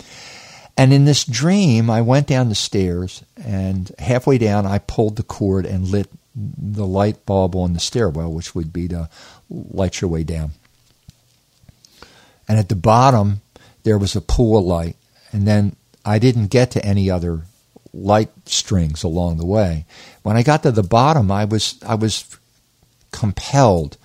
And 0.77 0.93
in 0.93 1.05
this 1.05 1.25
dream, 1.25 1.89
I 1.89 2.01
went 2.01 2.27
down 2.27 2.49
the 2.49 2.55
stairs, 2.55 3.23
and 3.43 3.93
halfway 3.99 4.39
down, 4.39 4.67
I 4.67 4.79
pulled 4.79 5.17
the 5.17 5.23
cord 5.23 5.67
and 5.67 5.87
lit 5.87 6.09
the 6.35 6.87
light 6.87 7.25
bulb 7.27 7.55
on 7.55 7.75
the 7.75 7.81
stairwell, 7.81 8.33
which 8.33 8.55
would 8.55 8.73
be 8.73 8.89
to 8.89 9.09
light 9.49 10.01
your 10.01 10.11
way 10.11 10.25
down. 10.25 10.51
And 12.49 12.59
at 12.59 12.69
the 12.69 12.75
bottom, 12.75 13.41
there 13.85 13.99
was 13.99 14.17
a 14.17 14.21
pool 14.21 14.59
of 14.59 14.65
light. 14.65 14.97
And 15.33 15.47
then 15.47 15.77
I 16.05 16.19
didn't 16.19 16.49
get 16.49 16.73
to 16.73 16.85
any 16.85 17.09
other 17.09 17.43
light 17.93 18.31
strings 18.47 19.05
along 19.05 19.37
the 19.37 19.47
way. 19.47 19.87
When 20.23 20.37
I 20.37 20.43
got 20.43 20.65
to 20.65 20.73
the 20.73 20.83
bottom, 20.83 21.31
I 21.31 21.45
was 21.45 21.79
I 21.87 21.95
was 21.95 22.37
compelled 23.13 23.97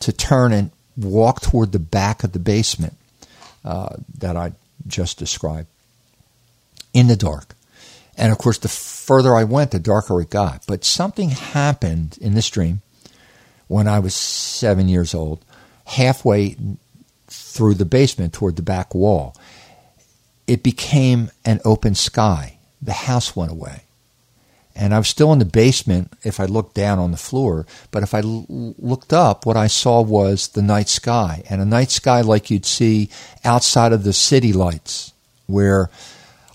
to 0.00 0.12
turn 0.12 0.52
and 0.52 0.70
walk 0.96 1.40
toward 1.40 1.72
the 1.72 1.78
back 1.78 2.22
of 2.22 2.32
the 2.32 2.38
basement 2.38 2.94
uh, 3.64 3.96
that 4.18 4.36
I 4.36 4.52
just 4.86 5.18
described 5.18 5.68
in 6.92 7.08
the 7.08 7.16
dark. 7.16 7.54
And 8.16 8.32
of 8.32 8.38
course, 8.38 8.58
the 8.58 8.68
further 8.68 9.34
I 9.34 9.44
went, 9.44 9.70
the 9.70 9.78
darker 9.78 10.20
it 10.20 10.30
got. 10.30 10.64
But 10.66 10.84
something 10.84 11.30
happened 11.30 12.18
in 12.20 12.34
this 12.34 12.50
dream 12.50 12.82
when 13.68 13.88
I 13.88 13.98
was 13.98 14.14
seven 14.14 14.88
years 14.88 15.14
old, 15.14 15.44
halfway 15.86 16.56
through 17.28 17.74
the 17.74 17.84
basement 17.84 18.32
toward 18.32 18.56
the 18.56 18.62
back 18.62 18.94
wall. 18.94 19.34
It 20.46 20.62
became 20.62 21.30
an 21.44 21.60
open 21.64 21.94
sky. 21.94 22.58
The 22.82 22.92
house 22.92 23.36
went 23.36 23.52
away. 23.52 23.84
And 24.74 24.94
I 24.94 24.98
was 24.98 25.08
still 25.08 25.32
in 25.32 25.38
the 25.38 25.44
basement 25.44 26.12
if 26.22 26.40
I 26.40 26.46
looked 26.46 26.74
down 26.74 26.98
on 26.98 27.10
the 27.10 27.16
floor. 27.16 27.66
But 27.90 28.02
if 28.02 28.14
I 28.14 28.20
l- 28.20 28.46
looked 28.48 29.12
up, 29.12 29.44
what 29.44 29.56
I 29.56 29.66
saw 29.66 30.00
was 30.00 30.48
the 30.48 30.62
night 30.62 30.88
sky. 30.88 31.42
And 31.48 31.60
a 31.60 31.64
night 31.64 31.90
sky 31.90 32.20
like 32.22 32.50
you'd 32.50 32.66
see 32.66 33.10
outside 33.44 33.92
of 33.92 34.04
the 34.04 34.12
city 34.12 34.52
lights, 34.52 35.12
where 35.46 35.90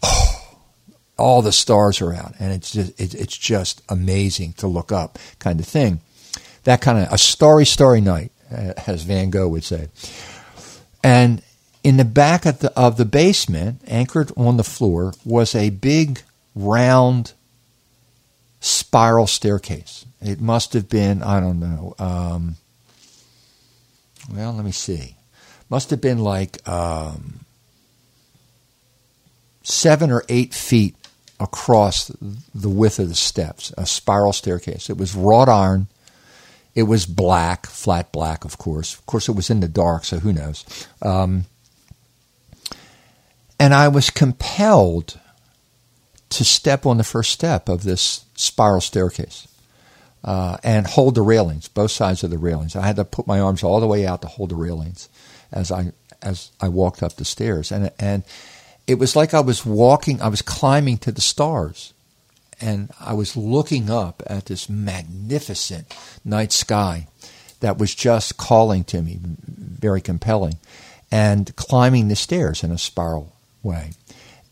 oh, 0.06 0.42
all 1.18 1.42
the 1.42 1.52
stars 1.52 2.02
are 2.02 2.14
out. 2.14 2.34
And 2.40 2.54
it's 2.54 2.72
just, 2.72 3.00
it's 3.00 3.38
just 3.38 3.82
amazing 3.90 4.54
to 4.54 4.68
look 4.68 4.92
up, 4.92 5.18
kind 5.40 5.60
of 5.60 5.66
thing. 5.66 6.02
That 6.64 6.82
kind 6.82 7.00
of 7.00 7.14
a 7.14 7.18
starry, 7.18 7.66
starry 7.66 8.02
night, 8.02 8.32
uh, 8.52 8.74
as 8.88 9.04
Van 9.04 9.30
Gogh 9.30 9.48
would 9.50 9.64
say. 9.64 9.90
And 11.04 11.42
in 11.84 11.98
the 11.98 12.06
back 12.06 12.46
of 12.46 12.60
the, 12.60 12.74
of 12.78 12.98
the 12.98 13.06
basement, 13.06 13.82
anchored 13.88 14.32
on 14.36 14.58
the 14.58 14.64
floor, 14.64 15.14
was 15.24 15.54
a 15.54 15.70
big 15.70 16.22
round 16.56 17.34
spiral 18.60 19.28
staircase. 19.28 20.06
It 20.22 20.42
must 20.42 20.74
have 20.74 20.90
been, 20.90 21.22
I 21.22 21.40
don't 21.40 21.60
know, 21.60 21.94
um, 22.00 22.56
well, 24.34 24.54
let 24.54 24.66
me 24.66 24.72
see. 24.72 25.16
Must 25.70 25.92
have 25.92 26.02
been 26.02 26.20
like 26.20 26.68
um, 26.68 27.45
seven 29.66 30.12
or 30.12 30.24
eight 30.30 30.54
feet 30.54 30.96
across 31.40 32.08
the 32.54 32.70
width 32.70 33.00
of 33.00 33.10
the 33.10 33.16
steps, 33.16 33.74
a 33.78 33.86
spiral 33.86 34.32
staircase. 34.32 34.90
It 34.90 34.98
was 34.98 35.16
wrought 35.16 35.50
iron. 35.50 35.88
It 36.76 36.84
was 36.84 37.06
black, 37.06 37.66
flat 37.66 38.12
black, 38.12 38.46
of 38.46 38.58
course. 38.58 38.94
Of 38.94 39.06
course, 39.06 39.28
it 39.28 39.36
was 39.36 39.50
in 39.50 39.60
the 39.60 39.68
dark, 39.68 40.06
so 40.06 40.20
who 40.20 40.32
knows. 40.32 40.66
Um, 41.02 41.46
and 43.60 43.74
I 43.74 43.88
was 43.88 44.10
compelled 44.10 45.20
to 46.30 46.44
step 46.44 46.86
on 46.86 46.98
the 46.98 47.04
first 47.04 47.32
step 47.32 47.68
of 47.70 47.84
this 47.84 48.26
spiral 48.36 48.82
staircase 48.82 49.48
uh, 50.24 50.58
and 50.64 50.86
hold 50.86 51.16
the 51.16 51.22
railings, 51.22 51.68
both 51.70 51.92
sides 51.92 52.24
of 52.24 52.30
the 52.30 52.38
railings. 52.38 52.76
I 52.76 52.86
had 52.86 52.98
to 52.98 53.06
put 53.06 53.28
my 53.28 53.40
arms 53.40 53.64
all 53.64 53.80
the 53.80 53.88
way 53.88 54.06
out 54.06 54.22
to 54.22 54.28
hold 54.28 54.50
the 54.50 54.56
railings 54.56 55.10
as 55.52 55.72
I 55.72 55.92
as 56.22 56.52
I 56.60 56.70
walked 56.70 57.04
up 57.04 57.16
the 57.16 57.26
stairs, 57.26 57.72
and 57.72 57.92
and 58.00 58.24
it 58.88 59.00
was 59.00 59.16
like 59.16 59.34
I 59.34 59.40
was 59.40 59.66
walking, 59.66 60.22
I 60.22 60.28
was 60.28 60.42
climbing 60.42 60.98
to 61.00 61.12
the 61.12 61.22
stars, 61.22 61.94
and 62.62 62.92
I 63.00 63.14
was 63.14 63.36
looking 63.36 63.90
up 63.90 64.22
at 64.28 64.46
this 64.46 64.70
magnificent 64.70 65.96
night 66.24 66.52
sky 66.52 67.08
that 67.60 67.78
was 67.78 67.96
just 67.96 68.38
calling 68.38 68.84
to 68.86 69.02
me, 69.02 69.20
very 69.22 70.02
compelling, 70.02 70.58
and 71.12 71.56
climbing 71.56 72.08
the 72.08 72.16
stairs 72.16 72.64
in 72.64 72.72
a 72.72 72.78
spiral 72.78 73.34
way. 73.64 73.92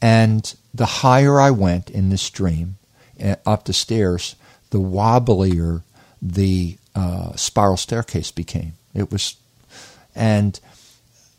And 0.01 0.53
the 0.73 0.85
higher 0.85 1.39
I 1.39 1.51
went 1.51 1.89
in 1.89 2.09
this 2.09 2.29
dream, 2.29 2.77
uh, 3.23 3.35
up 3.45 3.65
the 3.65 3.73
stairs, 3.73 4.35
the 4.71 4.79
wobblier 4.79 5.83
the 6.21 6.77
uh, 6.95 7.35
spiral 7.35 7.77
staircase 7.77 8.31
became. 8.31 8.73
It 8.93 9.11
was, 9.11 9.35
and 10.15 10.59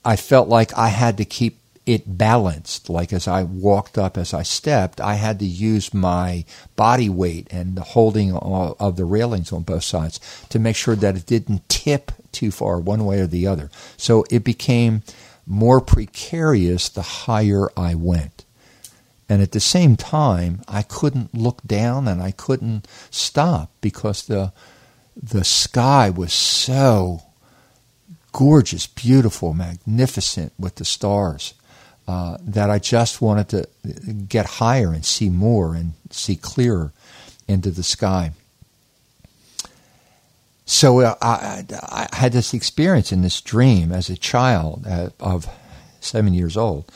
I 0.04 0.16
felt 0.16 0.48
like 0.48 0.76
I 0.76 0.88
had 0.88 1.16
to 1.18 1.24
keep 1.24 1.58
it 1.86 2.16
balanced. 2.18 2.88
Like 2.88 3.12
as 3.12 3.28
I 3.28 3.42
walked 3.42 3.98
up, 3.98 4.16
as 4.16 4.32
I 4.32 4.42
stepped, 4.42 5.00
I 5.00 5.14
had 5.14 5.38
to 5.40 5.44
use 5.44 5.92
my 5.92 6.44
body 6.76 7.08
weight 7.08 7.46
and 7.50 7.76
the 7.76 7.82
holding 7.82 8.34
of 8.34 8.96
the 8.96 9.04
railings 9.04 9.52
on 9.52 9.62
both 9.62 9.84
sides 9.84 10.20
to 10.48 10.58
make 10.58 10.76
sure 10.76 10.96
that 10.96 11.16
it 11.16 11.26
didn't 11.26 11.68
tip 11.68 12.12
too 12.32 12.50
far 12.50 12.78
one 12.78 13.04
way 13.04 13.20
or 13.20 13.26
the 13.26 13.46
other. 13.46 13.70
So 13.96 14.24
it 14.30 14.44
became 14.44 15.02
more 15.46 15.80
precarious 15.80 16.88
the 16.88 17.02
higher 17.02 17.68
I 17.76 17.94
went. 17.94 18.44
And 19.28 19.42
at 19.42 19.52
the 19.52 19.60
same 19.60 19.96
time, 19.96 20.62
I 20.68 20.82
couldn't 20.82 21.34
look 21.34 21.62
down 21.62 22.08
and 22.08 22.22
I 22.22 22.30
couldn't 22.30 22.86
stop 23.10 23.70
because 23.80 24.26
the 24.26 24.52
the 25.16 25.44
sky 25.44 26.10
was 26.10 26.32
so 26.32 27.22
gorgeous, 28.32 28.88
beautiful, 28.88 29.54
magnificent 29.54 30.52
with 30.58 30.74
the 30.74 30.84
stars 30.84 31.54
uh, 32.06 32.36
that 32.40 32.70
I 32.70 32.78
just 32.78 33.20
wanted 33.20 33.48
to 33.50 33.68
get 34.28 34.46
higher 34.46 34.92
and 34.92 35.04
see 35.04 35.30
more 35.30 35.74
and 35.74 35.92
see 36.10 36.36
clearer 36.36 36.92
into 37.48 37.70
the 37.70 37.82
sky. 37.82 38.32
So 40.66 41.00
uh, 41.00 41.14
I, 41.20 41.64
I, 41.70 42.16
had 42.16 42.32
this 42.32 42.54
experience 42.54 43.12
in 43.12 43.22
this 43.22 43.40
dream 43.40 43.92
as 43.92 44.08
a 44.08 44.16
child 44.16 44.86
uh, 44.86 45.10
of 45.20 45.46
seven 46.00 46.32
years 46.32 46.56
old 46.56 46.90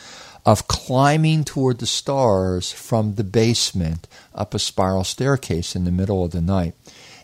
of 0.46 0.66
climbing 0.66 1.44
toward 1.44 1.78
the 1.78 1.86
stars 1.86 2.72
from 2.72 3.16
the 3.16 3.24
basement 3.24 4.08
up 4.34 4.54
a 4.54 4.58
spiral 4.58 5.04
staircase 5.04 5.76
in 5.76 5.84
the 5.84 5.90
middle 5.90 6.24
of 6.24 6.30
the 6.30 6.40
night. 6.40 6.74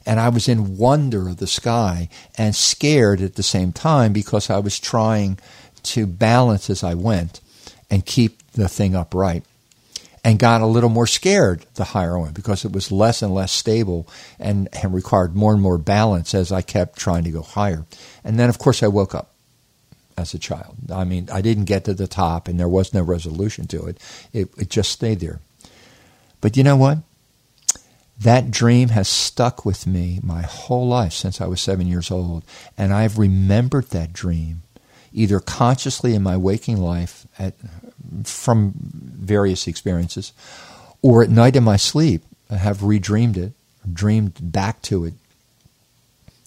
And 0.04 0.20
I 0.20 0.28
was 0.28 0.46
in 0.46 0.76
wonder 0.76 1.30
of 1.30 1.38
the 1.38 1.46
sky 1.46 2.10
and 2.36 2.54
scared 2.54 3.22
at 3.22 3.36
the 3.36 3.42
same 3.42 3.72
time 3.72 4.12
because 4.12 4.50
I 4.50 4.58
was 4.58 4.78
trying 4.78 5.38
to 5.84 6.06
balance 6.06 6.68
as 6.68 6.84
I 6.84 6.92
went 6.92 7.40
and 7.94 8.04
keep 8.04 8.42
the 8.52 8.68
thing 8.68 8.96
upright. 8.96 9.44
And 10.24 10.38
got 10.38 10.62
a 10.62 10.66
little 10.66 10.88
more 10.88 11.06
scared 11.06 11.66
the 11.74 11.84
higher 11.84 12.18
went 12.18 12.34
because 12.34 12.64
it 12.64 12.72
was 12.72 12.90
less 12.90 13.20
and 13.20 13.32
less 13.34 13.52
stable 13.52 14.08
and, 14.38 14.68
and 14.72 14.94
required 14.94 15.36
more 15.36 15.52
and 15.52 15.60
more 15.60 15.76
balance 15.76 16.34
as 16.34 16.50
I 16.50 16.62
kept 16.62 16.98
trying 16.98 17.24
to 17.24 17.30
go 17.30 17.42
higher. 17.42 17.84
And 18.24 18.40
then, 18.40 18.48
of 18.48 18.58
course, 18.58 18.82
I 18.82 18.88
woke 18.88 19.14
up 19.14 19.34
as 20.16 20.32
a 20.32 20.38
child. 20.38 20.76
I 20.90 21.04
mean, 21.04 21.28
I 21.30 21.42
didn't 21.42 21.66
get 21.66 21.84
to 21.84 21.92
the 21.92 22.06
top 22.06 22.48
and 22.48 22.58
there 22.58 22.68
was 22.68 22.94
no 22.94 23.02
resolution 23.02 23.66
to 23.68 23.84
it. 23.86 23.98
It, 24.32 24.48
it 24.56 24.70
just 24.70 24.90
stayed 24.90 25.20
there. 25.20 25.40
But 26.40 26.56
you 26.56 26.64
know 26.64 26.76
what? 26.76 26.98
That 28.18 28.50
dream 28.50 28.88
has 28.88 29.08
stuck 29.08 29.66
with 29.66 29.86
me 29.86 30.20
my 30.22 30.42
whole 30.42 30.88
life 30.88 31.12
since 31.12 31.40
I 31.40 31.46
was 31.46 31.60
seven 31.60 31.86
years 31.86 32.10
old. 32.10 32.44
And 32.78 32.94
I've 32.94 33.18
remembered 33.18 33.90
that 33.90 34.14
dream 34.14 34.62
either 35.14 35.38
consciously 35.38 36.14
in 36.14 36.22
my 36.22 36.36
waking 36.36 36.78
life 36.78 37.26
at, 37.38 37.54
from 38.24 38.72
various 38.76 39.66
experiences 39.66 40.32
or 41.04 41.22
at 41.22 41.28
night 41.28 41.54
in 41.54 41.62
my 41.62 41.76
sleep. 41.76 42.22
I 42.50 42.56
have 42.56 42.78
redreamed 42.78 43.36
it, 43.36 43.52
dreamed 43.92 44.38
back 44.40 44.80
to 44.82 45.04
it 45.04 45.14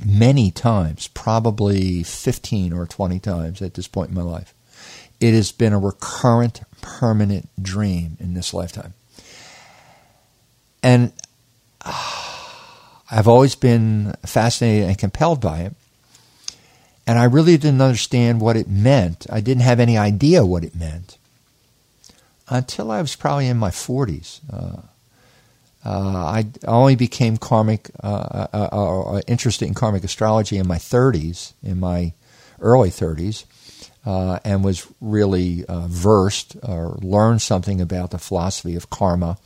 many 0.03 0.51
times, 0.51 1.07
probably 1.07 2.01
15 2.03 2.73
or 2.73 2.87
20 2.87 3.19
times 3.19 3.61
at 3.61 3.75
this 3.75 3.87
point 3.87 4.09
in 4.09 4.15
my 4.15 4.23
life. 4.23 4.53
It 5.19 5.33
has 5.33 5.51
been 5.51 5.73
a 5.73 5.79
recurrent, 5.79 6.61
permanent 6.81 7.49
dream 7.61 8.17
in 8.19 8.33
this 8.33 8.53
lifetime. 8.53 8.93
And 10.81 11.13
I've 13.11 13.27
always 13.27 13.55
been 13.55 14.13
fascinated 14.25 14.89
and 14.89 14.97
compelled 14.97 15.39
by 15.39 15.59
it. 15.61 15.75
And 17.05 17.17
I 17.17 17.25
really 17.25 17.57
didn't 17.57 17.81
understand 17.81 18.41
what 18.41 18.57
it 18.57 18.67
meant. 18.67 19.27
I 19.31 19.39
didn't 19.39 19.63
have 19.63 19.79
any 19.79 19.97
idea 19.97 20.45
what 20.45 20.63
it 20.63 20.75
meant 20.75 21.17
until 22.49 22.91
I 22.91 23.01
was 23.01 23.15
probably 23.15 23.47
in 23.47 23.57
my 23.57 23.69
40s. 23.69 24.39
Uh, 24.51 24.81
uh, 25.85 26.25
I 26.25 26.47
only 26.67 26.95
became 26.95 27.37
karmic, 27.37 27.89
uh, 28.03 28.47
uh, 28.53 28.69
uh, 28.71 29.21
interested 29.27 29.67
in 29.67 29.73
karmic 29.73 30.03
astrology 30.03 30.57
in 30.57 30.67
my 30.67 30.77
30s, 30.77 31.53
in 31.63 31.79
my 31.79 32.13
early 32.59 32.89
30s, 32.89 33.45
and 34.05 34.63
was 34.63 34.87
really 34.99 35.63
versed 35.69 36.57
or 36.63 36.97
learned 37.01 37.41
something 37.41 37.79
about 37.79 38.11
the 38.11 38.17
philosophy 38.17 38.75
of 38.75 38.89
karma. 38.89 39.37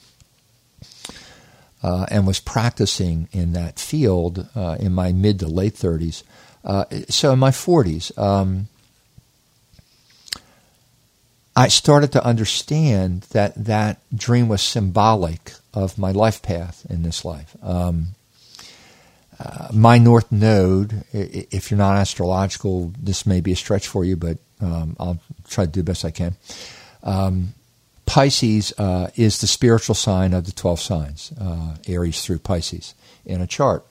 and 1.84 2.25
was 2.25 2.39
practicing 2.39 3.27
in 3.31 3.53
that 3.53 3.79
field 3.79 4.48
in 4.79 4.93
my 4.93 5.12
mid 5.12 5.39
to 5.39 5.48
late 5.48 5.75
30s. 5.75 6.24
so 7.10 7.34
in 7.34 7.39
my 7.39 7.51
40s, 7.51 8.17
um, 8.17 8.67
I 11.61 11.67
started 11.67 12.13
to 12.13 12.25
understand 12.25 13.21
that 13.33 13.53
that 13.65 13.99
dream 14.15 14.47
was 14.47 14.63
symbolic 14.63 15.53
of 15.75 15.95
my 15.95 16.09
life 16.09 16.41
path 16.41 16.87
in 16.89 17.03
this 17.03 17.23
life. 17.23 17.55
Um, 17.61 18.15
uh, 19.39 19.67
my 19.71 19.99
north 19.99 20.31
node, 20.31 21.03
if 21.13 21.69
you're 21.69 21.77
not 21.77 21.97
astrological, 21.97 22.91
this 22.99 23.27
may 23.27 23.41
be 23.41 23.51
a 23.51 23.55
stretch 23.55 23.87
for 23.87 24.03
you, 24.03 24.15
but 24.17 24.39
um, 24.59 24.95
I'll 24.99 25.19
try 25.49 25.65
to 25.65 25.71
do 25.71 25.81
the 25.81 25.91
best 25.91 26.03
I 26.03 26.09
can. 26.09 26.35
Um, 27.03 27.53
Pisces 28.07 28.73
uh, 28.79 29.11
is 29.15 29.39
the 29.39 29.45
spiritual 29.45 29.93
sign 29.93 30.33
of 30.33 30.45
the 30.45 30.53
12 30.53 30.79
signs, 30.79 31.31
uh, 31.39 31.75
Aries 31.87 32.25
through 32.25 32.39
Pisces, 32.39 32.95
in 33.23 33.39
a 33.39 33.45
chart. 33.45 33.85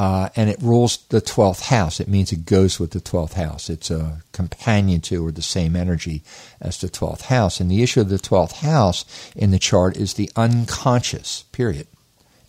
Uh, 0.00 0.30
and 0.34 0.48
it 0.48 0.56
rules 0.62 0.96
the 1.10 1.20
12th 1.20 1.64
house. 1.64 2.00
It 2.00 2.08
means 2.08 2.32
it 2.32 2.46
goes 2.46 2.80
with 2.80 2.92
the 2.92 3.02
12th 3.02 3.34
house. 3.34 3.68
It's 3.68 3.90
a 3.90 4.22
companion 4.32 5.02
to 5.02 5.26
or 5.26 5.30
the 5.30 5.42
same 5.42 5.76
energy 5.76 6.22
as 6.58 6.78
the 6.78 6.88
12th 6.88 7.24
house. 7.24 7.60
And 7.60 7.70
the 7.70 7.82
issue 7.82 8.00
of 8.00 8.08
the 8.08 8.16
12th 8.16 8.62
house 8.62 9.04
in 9.36 9.50
the 9.50 9.58
chart 9.58 9.98
is 9.98 10.14
the 10.14 10.30
unconscious, 10.36 11.44
period. 11.52 11.86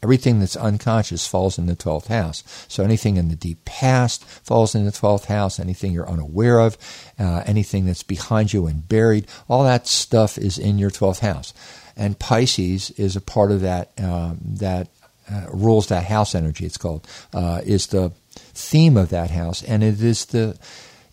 Everything 0.01 0.39
that's 0.39 0.55
unconscious 0.55 1.27
falls 1.27 1.57
in 1.57 1.65
the 1.65 1.75
12th 1.75 2.07
house. 2.07 2.65
So 2.69 2.85
anything 2.85 3.17
in 3.17 3.27
the 3.27 3.35
deep 3.35 3.65
past 3.65 4.23
falls 4.23 4.73
in 4.73 4.85
the 4.85 4.91
12th 4.91 5.25
house, 5.25 5.59
anything 5.59 5.91
you're 5.91 6.09
unaware 6.09 6.61
of, 6.61 6.77
uh, 7.19 7.43
anything 7.45 7.85
that's 7.85 8.01
behind 8.01 8.53
you 8.53 8.65
and 8.65 8.87
buried, 8.87 9.27
all 9.49 9.65
that 9.65 9.87
stuff 9.87 10.37
is 10.37 10.57
in 10.57 10.79
your 10.79 10.89
12th 10.89 11.19
house. 11.19 11.53
And 11.97 12.17
Pisces 12.17 12.91
is 12.91 13.17
a 13.17 13.21
part 13.21 13.51
of 13.51 13.59
that, 13.59 13.91
um, 14.01 14.39
that 14.41 14.87
uh, 15.31 15.47
rules 15.51 15.87
that 15.87 16.05
house 16.05 16.35
energy, 16.35 16.65
it's 16.65 16.77
called, 16.77 17.07
uh, 17.33 17.61
is 17.63 17.87
the 17.87 18.11
theme 18.35 18.97
of 18.97 19.09
that 19.09 19.31
house. 19.31 19.63
And 19.63 19.83
it 19.83 20.01
is 20.01 20.25
the, 20.25 20.57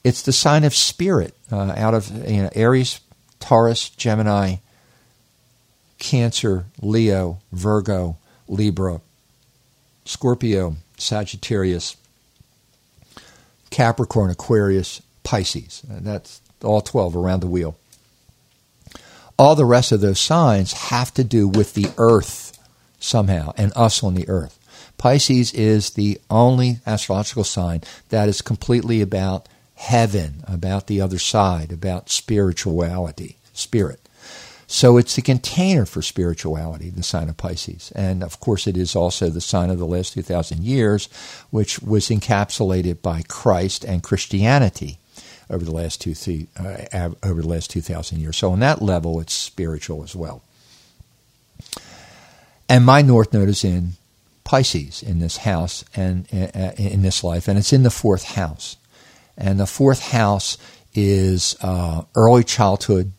it's 0.04 0.22
the 0.22 0.32
sign 0.32 0.64
of 0.64 0.74
spirit 0.74 1.34
uh, 1.52 1.72
out 1.76 1.94
of 1.94 2.10
you 2.28 2.42
know, 2.42 2.50
Aries, 2.54 3.00
Taurus, 3.40 3.88
Gemini, 3.90 4.56
Cancer, 5.98 6.66
Leo, 6.80 7.38
Virgo, 7.52 8.16
Libra, 8.48 9.00
Scorpio, 10.04 10.76
Sagittarius, 10.96 11.96
Capricorn, 13.70 14.30
Aquarius, 14.30 15.02
Pisces. 15.22 15.82
And 15.88 16.06
that's 16.06 16.40
all 16.62 16.80
12 16.80 17.16
around 17.16 17.40
the 17.40 17.46
wheel. 17.46 17.76
All 19.38 19.54
the 19.54 19.64
rest 19.64 19.92
of 19.92 20.00
those 20.00 20.18
signs 20.18 20.72
have 20.72 21.14
to 21.14 21.22
do 21.22 21.46
with 21.46 21.74
the 21.74 21.90
earth 21.96 22.47
somehow 22.98 23.52
and 23.56 23.72
us 23.76 24.02
on 24.02 24.14
the 24.14 24.28
earth. 24.28 24.58
Pisces 24.98 25.52
is 25.52 25.90
the 25.90 26.20
only 26.28 26.80
astrological 26.86 27.44
sign 27.44 27.82
that 28.08 28.28
is 28.28 28.42
completely 28.42 29.00
about 29.00 29.48
heaven, 29.74 30.42
about 30.48 30.88
the 30.88 31.00
other 31.00 31.18
side, 31.18 31.70
about 31.70 32.10
spirituality, 32.10 33.36
spirit. 33.52 34.00
So 34.70 34.98
it's 34.98 35.16
the 35.16 35.22
container 35.22 35.86
for 35.86 36.02
spirituality, 36.02 36.90
the 36.90 37.02
sign 37.02 37.30
of 37.30 37.38
Pisces. 37.38 37.90
And 37.94 38.22
of 38.22 38.38
course, 38.38 38.66
it 38.66 38.76
is 38.76 38.94
also 38.94 39.30
the 39.30 39.40
sign 39.40 39.70
of 39.70 39.78
the 39.78 39.86
last 39.86 40.12
2,000 40.12 40.62
years, 40.62 41.08
which 41.50 41.80
was 41.80 42.10
encapsulated 42.10 43.00
by 43.00 43.22
Christ 43.28 43.82
and 43.82 44.02
Christianity 44.02 44.98
over 45.48 45.64
the 45.64 45.72
last 45.72 46.02
two 46.02 46.14
uh, 46.58 47.10
over 47.22 47.40
the 47.40 47.48
last 47.48 47.70
2,000 47.70 48.20
years. 48.20 48.36
So 48.36 48.52
on 48.52 48.60
that 48.60 48.82
level, 48.82 49.20
it's 49.20 49.32
spiritual 49.32 50.02
as 50.02 50.14
well. 50.14 50.42
And 52.68 52.84
my 52.84 53.02
North 53.02 53.32
Node 53.32 53.48
is 53.48 53.64
in 53.64 53.92
Pisces 54.44 55.02
in 55.02 55.20
this 55.20 55.38
house 55.38 55.84
and 55.94 56.26
uh, 56.32 56.72
in 56.76 57.02
this 57.02 57.24
life, 57.24 57.48
and 57.48 57.58
it's 57.58 57.72
in 57.72 57.82
the 57.82 57.90
fourth 57.90 58.24
house. 58.24 58.76
And 59.36 59.60
the 59.60 59.66
fourth 59.66 60.00
house 60.10 60.58
is 60.94 61.56
uh, 61.60 62.02
early 62.14 62.44
childhood, 62.44 63.12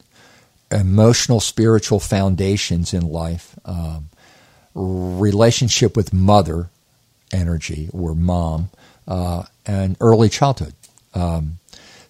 emotional, 0.71 1.39
spiritual 1.39 1.99
foundations 1.99 2.93
in 2.93 3.07
life, 3.07 3.57
um, 3.65 4.09
relationship 4.75 5.95
with 5.95 6.13
mother 6.13 6.69
energy 7.31 7.89
or 7.93 8.15
mom, 8.15 8.69
uh, 9.07 9.43
and 9.65 9.97
early 10.01 10.29
childhood. 10.29 10.73
Um, 11.13 11.59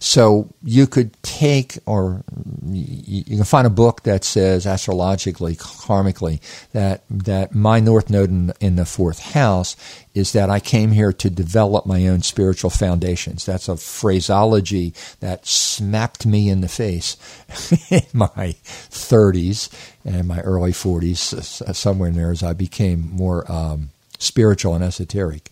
so 0.01 0.47
you 0.63 0.87
could 0.87 1.21
take, 1.23 1.77
or 1.85 2.23
you 2.65 3.35
can 3.35 3.43
find 3.43 3.67
a 3.67 3.69
book 3.69 4.03
that 4.03 4.23
says 4.23 4.65
astrologically, 4.65 5.57
karmically, 5.57 6.39
that 6.71 7.03
that 7.09 7.53
my 7.53 7.81
north 7.81 8.09
node 8.09 8.29
in, 8.29 8.53
in, 8.61 8.75
the 8.77 8.85
fourth 8.85 9.19
house 9.19 9.75
is 10.13 10.31
that 10.31 10.49
I 10.49 10.61
came 10.61 10.91
here 10.91 11.11
to 11.11 11.29
develop 11.29 11.85
my 11.85 12.07
own 12.07 12.21
spiritual 12.21 12.69
foundations. 12.69 13.45
That's 13.45 13.67
a 13.67 13.75
phraseology 13.75 14.93
that 15.19 15.45
smacked 15.45 16.25
me 16.25 16.49
in 16.49 16.61
the 16.61 16.69
face 16.69 17.17
in 17.91 18.05
my 18.13 18.55
30s 18.63 19.69
and 20.05 20.29
my 20.29 20.39
early 20.39 20.71
40s, 20.71 21.75
somewhere 21.75 22.07
in 22.07 22.15
there, 22.15 22.31
as 22.31 22.41
I 22.41 22.53
became 22.53 23.09
more 23.11 23.49
um, 23.51 23.89
spiritual 24.17 24.75
and 24.75 24.83
esoteric 24.83 25.49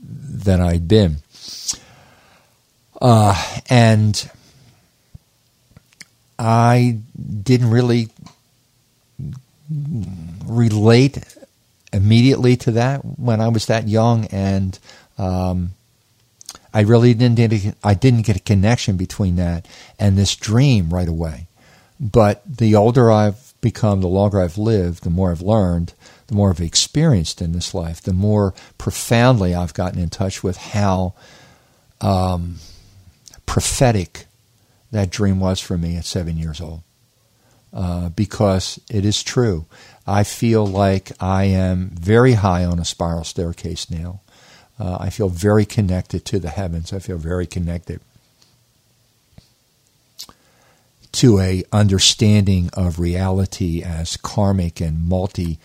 than 0.00 0.62
I'd 0.62 0.88
been. 0.88 1.18
Uh, 3.04 3.36
and 3.68 4.30
I 6.38 7.00
didn't 7.42 7.68
really 7.68 8.08
relate 10.46 11.22
immediately 11.92 12.56
to 12.56 12.70
that 12.70 13.04
when 13.04 13.42
I 13.42 13.48
was 13.48 13.66
that 13.66 13.88
young, 13.88 14.24
and 14.28 14.78
um, 15.18 15.72
I 16.72 16.80
really 16.80 17.12
didn't. 17.12 17.76
I 17.84 17.92
didn't 17.92 18.22
get 18.22 18.36
a 18.36 18.40
connection 18.40 18.96
between 18.96 19.36
that 19.36 19.66
and 19.98 20.16
this 20.16 20.34
dream 20.34 20.88
right 20.88 21.06
away. 21.06 21.46
But 22.00 22.40
the 22.46 22.74
older 22.74 23.12
I've 23.12 23.52
become, 23.60 24.00
the 24.00 24.08
longer 24.08 24.40
I've 24.40 24.56
lived, 24.56 25.04
the 25.04 25.10
more 25.10 25.30
I've 25.30 25.42
learned, 25.42 25.92
the 26.28 26.36
more 26.36 26.48
I've 26.48 26.60
experienced 26.62 27.42
in 27.42 27.52
this 27.52 27.74
life, 27.74 28.00
the 28.00 28.14
more 28.14 28.54
profoundly 28.78 29.54
I've 29.54 29.74
gotten 29.74 30.00
in 30.00 30.08
touch 30.08 30.42
with 30.42 30.56
how 30.56 31.12
um, 32.00 32.60
prophetic 33.46 34.26
that 34.90 35.10
dream 35.10 35.40
was 35.40 35.60
for 35.60 35.76
me 35.76 35.96
at 35.96 36.04
seven 36.04 36.36
years 36.36 36.60
old. 36.60 36.82
Uh, 37.72 38.08
because 38.10 38.78
it 38.88 39.04
is 39.04 39.24
true. 39.24 39.66
I 40.06 40.22
feel 40.22 40.64
like 40.64 41.10
I 41.20 41.44
am 41.44 41.90
very 41.90 42.34
high 42.34 42.64
on 42.64 42.78
a 42.78 42.84
spiral 42.84 43.24
staircase 43.24 43.90
now. 43.90 44.20
Uh, 44.78 44.98
I 45.00 45.10
feel 45.10 45.28
very 45.28 45.64
connected 45.64 46.24
to 46.26 46.38
the 46.38 46.50
heavens. 46.50 46.92
I 46.92 47.00
feel 47.00 47.18
very 47.18 47.46
connected 47.46 48.00
to 51.14 51.40
a 51.40 51.64
understanding 51.72 52.70
of 52.74 53.00
reality 53.00 53.82
as 53.82 54.16
karmic 54.16 54.80
and 54.80 55.04
multi 55.04 55.58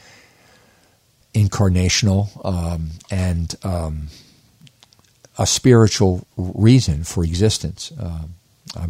incarnational 1.35 2.43
um, 2.43 2.91
and 3.11 3.55
um, 3.63 4.07
a 5.39 5.47
spiritual 5.47 6.27
reason 6.35 7.03
for 7.05 7.23
existence. 7.23 7.93
Uh, 7.97 8.23
I, 8.75 8.87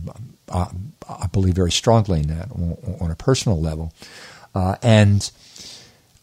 I, 0.52 0.68
I, 1.08 1.28
believe 1.28 1.54
very 1.54 1.72
strongly 1.72 2.22
in 2.22 2.28
that 2.28 2.52
on, 2.52 2.76
on 3.00 3.12
a 3.12 3.16
personal 3.16 3.62
level. 3.62 3.94
Uh, 4.56 4.76
and 4.82 5.32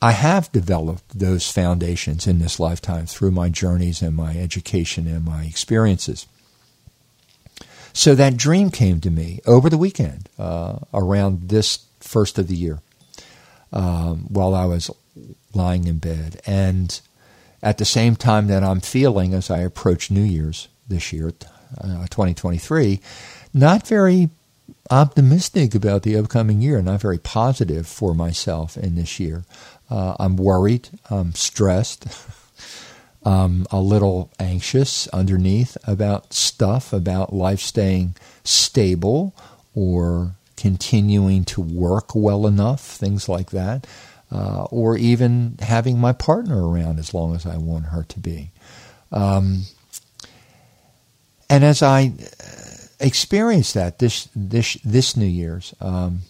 I 0.02 0.10
have 0.10 0.50
developed 0.50 1.16
those 1.16 1.50
foundations 1.50 2.26
in 2.26 2.40
this 2.40 2.58
lifetime 2.58 3.06
through 3.06 3.30
my 3.30 3.48
journeys 3.48 4.02
and 4.02 4.16
my 4.16 4.36
education 4.36 5.06
and 5.06 5.24
my 5.24 5.44
experiences. 5.44 6.26
So 7.92 8.16
that 8.16 8.36
dream 8.36 8.70
came 8.70 9.00
to 9.02 9.10
me 9.10 9.40
over 9.46 9.70
the 9.70 9.78
weekend, 9.78 10.28
uh, 10.40 10.80
around 10.92 11.48
this 11.48 11.86
first 12.00 12.36
of 12.36 12.48
the 12.48 12.56
year, 12.56 12.80
um, 13.72 14.26
while 14.28 14.56
I 14.56 14.64
was 14.64 14.90
lying 15.54 15.86
in 15.86 15.98
bed. 15.98 16.40
And 16.44 17.00
at 17.62 17.78
the 17.78 17.84
same 17.84 18.16
time 18.16 18.46
that 18.48 18.62
I'm 18.62 18.80
feeling 18.80 19.34
as 19.34 19.50
I 19.50 19.58
approach 19.58 20.10
New 20.10 20.22
Year's 20.22 20.68
this 20.88 21.12
year, 21.12 21.32
uh, 21.80 22.06
2023, 22.06 23.00
not 23.52 23.86
very 23.86 24.30
optimistic 24.90 25.74
about 25.74 26.02
the 26.02 26.16
upcoming 26.16 26.60
year, 26.60 26.80
not 26.82 27.00
very 27.00 27.18
positive 27.18 27.86
for 27.86 28.14
myself 28.14 28.76
in 28.76 28.94
this 28.94 29.18
year. 29.18 29.44
Uh, 29.90 30.16
I'm 30.18 30.36
worried, 30.36 30.88
I'm 31.10 31.34
stressed, 31.34 32.06
I'm 33.24 33.66
a 33.72 33.80
little 33.80 34.30
anxious 34.38 35.08
underneath 35.08 35.76
about 35.84 36.32
stuff, 36.32 36.92
about 36.92 37.32
life 37.32 37.60
staying 37.60 38.14
stable 38.44 39.34
or 39.74 40.36
continuing 40.56 41.44
to 41.44 41.60
work 41.60 42.14
well 42.14 42.46
enough, 42.46 42.80
things 42.80 43.28
like 43.28 43.50
that 43.50 43.86
uh, 44.36 44.64
or 44.64 44.98
even 44.98 45.56
having 45.60 45.98
my 45.98 46.12
partner 46.12 46.68
around 46.68 46.98
as 46.98 47.14
long 47.14 47.34
as 47.34 47.46
I 47.46 47.56
want 47.56 47.86
her 47.86 48.04
to 48.04 48.20
be. 48.20 48.50
Um, 49.10 49.62
and 51.48 51.64
as 51.64 51.82
I 51.82 52.12
uh, 52.18 52.76
experienced 53.00 53.72
that 53.74 53.98
this 53.98 54.28
this 54.36 54.74
this 54.84 55.16
New 55.16 55.26
Year's, 55.26 55.74
um, 55.80 56.20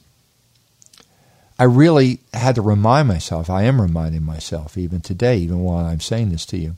I 1.59 1.64
really 1.64 2.21
had 2.33 2.55
to 2.55 2.62
remind 2.62 3.09
myself. 3.09 3.51
I 3.51 3.64
am 3.64 3.81
reminding 3.81 4.23
myself 4.23 4.79
even 4.79 5.01
today, 5.01 5.38
even 5.38 5.61
while 5.61 5.85
I'm 5.85 6.01
saying 6.01 6.31
this 6.31 6.47
to 6.47 6.59
you, 6.59 6.77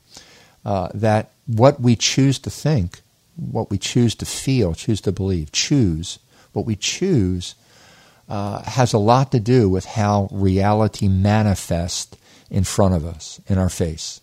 uh, 0.65 0.89
that 0.95 1.29
what 1.45 1.79
we 1.79 1.95
choose 1.95 2.39
to 2.39 2.49
think, 2.49 3.01
what 3.35 3.69
we 3.69 3.77
choose 3.77 4.15
to 4.15 4.25
feel, 4.25 4.73
choose 4.73 5.01
to 5.01 5.11
believe, 5.11 5.51
choose 5.51 6.17
what 6.53 6.65
we 6.65 6.75
choose 6.75 7.53
uh, 8.29 8.61
has 8.63 8.93
a 8.93 8.99
lot 8.99 9.31
to 9.31 9.39
do 9.39 9.67
with 9.67 9.85
how 9.85 10.29
reality 10.31 11.07
manifests 11.07 12.15
in 12.49 12.63
front 12.63 12.93
of 12.93 13.05
us, 13.05 13.41
in 13.47 13.57
our 13.57 13.69
face. 13.69 14.21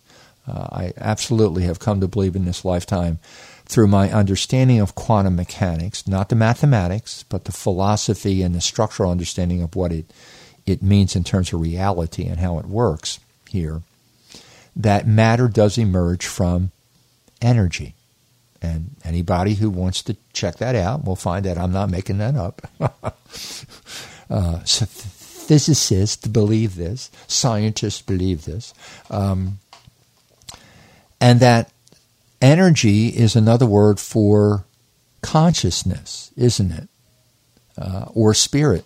Uh, 0.48 0.68
I 0.70 0.92
absolutely 0.96 1.64
have 1.64 1.80
come 1.80 2.00
to 2.00 2.08
believe 2.08 2.36
in 2.36 2.44
this 2.44 2.64
lifetime 2.64 3.18
through 3.64 3.88
my 3.88 4.12
understanding 4.12 4.80
of 4.80 4.94
quantum 4.94 5.34
mechanics, 5.34 6.06
not 6.06 6.28
the 6.28 6.36
mathematics, 6.36 7.24
but 7.28 7.44
the 7.44 7.52
philosophy 7.52 8.42
and 8.42 8.54
the 8.54 8.60
structural 8.60 9.10
understanding 9.10 9.60
of 9.60 9.74
what 9.74 9.92
it, 9.92 10.12
it 10.66 10.82
means 10.82 11.16
in 11.16 11.24
terms 11.24 11.52
of 11.52 11.60
reality 11.60 12.26
and 12.26 12.38
how 12.38 12.58
it 12.58 12.66
works 12.66 13.18
here, 13.48 13.82
that 14.76 15.06
matter 15.06 15.48
does 15.48 15.78
emerge 15.78 16.26
from 16.26 16.70
energy. 17.42 17.94
And 18.62 18.96
anybody 19.04 19.54
who 19.54 19.70
wants 19.70 20.02
to 20.04 20.16
check 20.32 20.56
that 20.56 20.74
out 20.74 21.04
will 21.04 21.16
find 21.16 21.44
that 21.44 21.58
I'm 21.58 21.72
not 21.72 21.90
making 21.90 22.18
that 22.18 22.34
up. 22.34 22.62
uh, 24.30 24.64
so 24.64 24.86
physicists 24.86 26.26
believe 26.26 26.76
this, 26.76 27.10
scientists 27.26 28.02
believe 28.02 28.44
this, 28.44 28.74
um, 29.10 29.58
and 31.20 31.40
that 31.40 31.72
energy 32.40 33.08
is 33.08 33.36
another 33.36 33.66
word 33.66 34.00
for 34.00 34.64
consciousness, 35.22 36.30
isn't 36.36 36.72
it? 36.72 36.88
Uh, 37.78 38.06
or 38.14 38.34
spirit. 38.34 38.84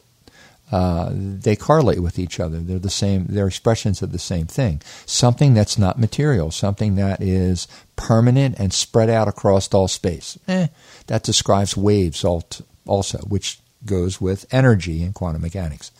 Uh, 0.71 1.11
they 1.13 1.57
correlate 1.57 2.01
with 2.01 2.19
each 2.19 2.39
other. 2.39 2.59
They're 2.59 2.79
the 2.79 2.91
same. 2.91 3.27
They're 3.29 3.49
expressions 3.49 4.03
of 4.03 4.13
the 4.13 4.19
same 4.19 4.47
thing. 4.47 4.81
Something 5.05 5.55
that's 5.55 5.79
not 5.79 5.99
material. 5.99 6.51
Something 6.51 6.95
that 6.97 7.21
is 7.21 7.67
permanent 7.97 8.59
and 8.59 8.73
spread 8.73 9.11
out 9.11 9.29
across 9.29 9.73
all 9.75 9.89
space. 9.89 10.39
Eh, 10.47 10.69
that 11.09 11.25
describes 11.25 11.77
waves 11.77 12.25
also, 12.25 13.19
which 13.21 13.59
goes 13.85 14.21
with 14.21 14.47
energy 14.53 15.03
in 15.03 15.13
quantum 15.13 15.43
mechanics. 15.43 15.91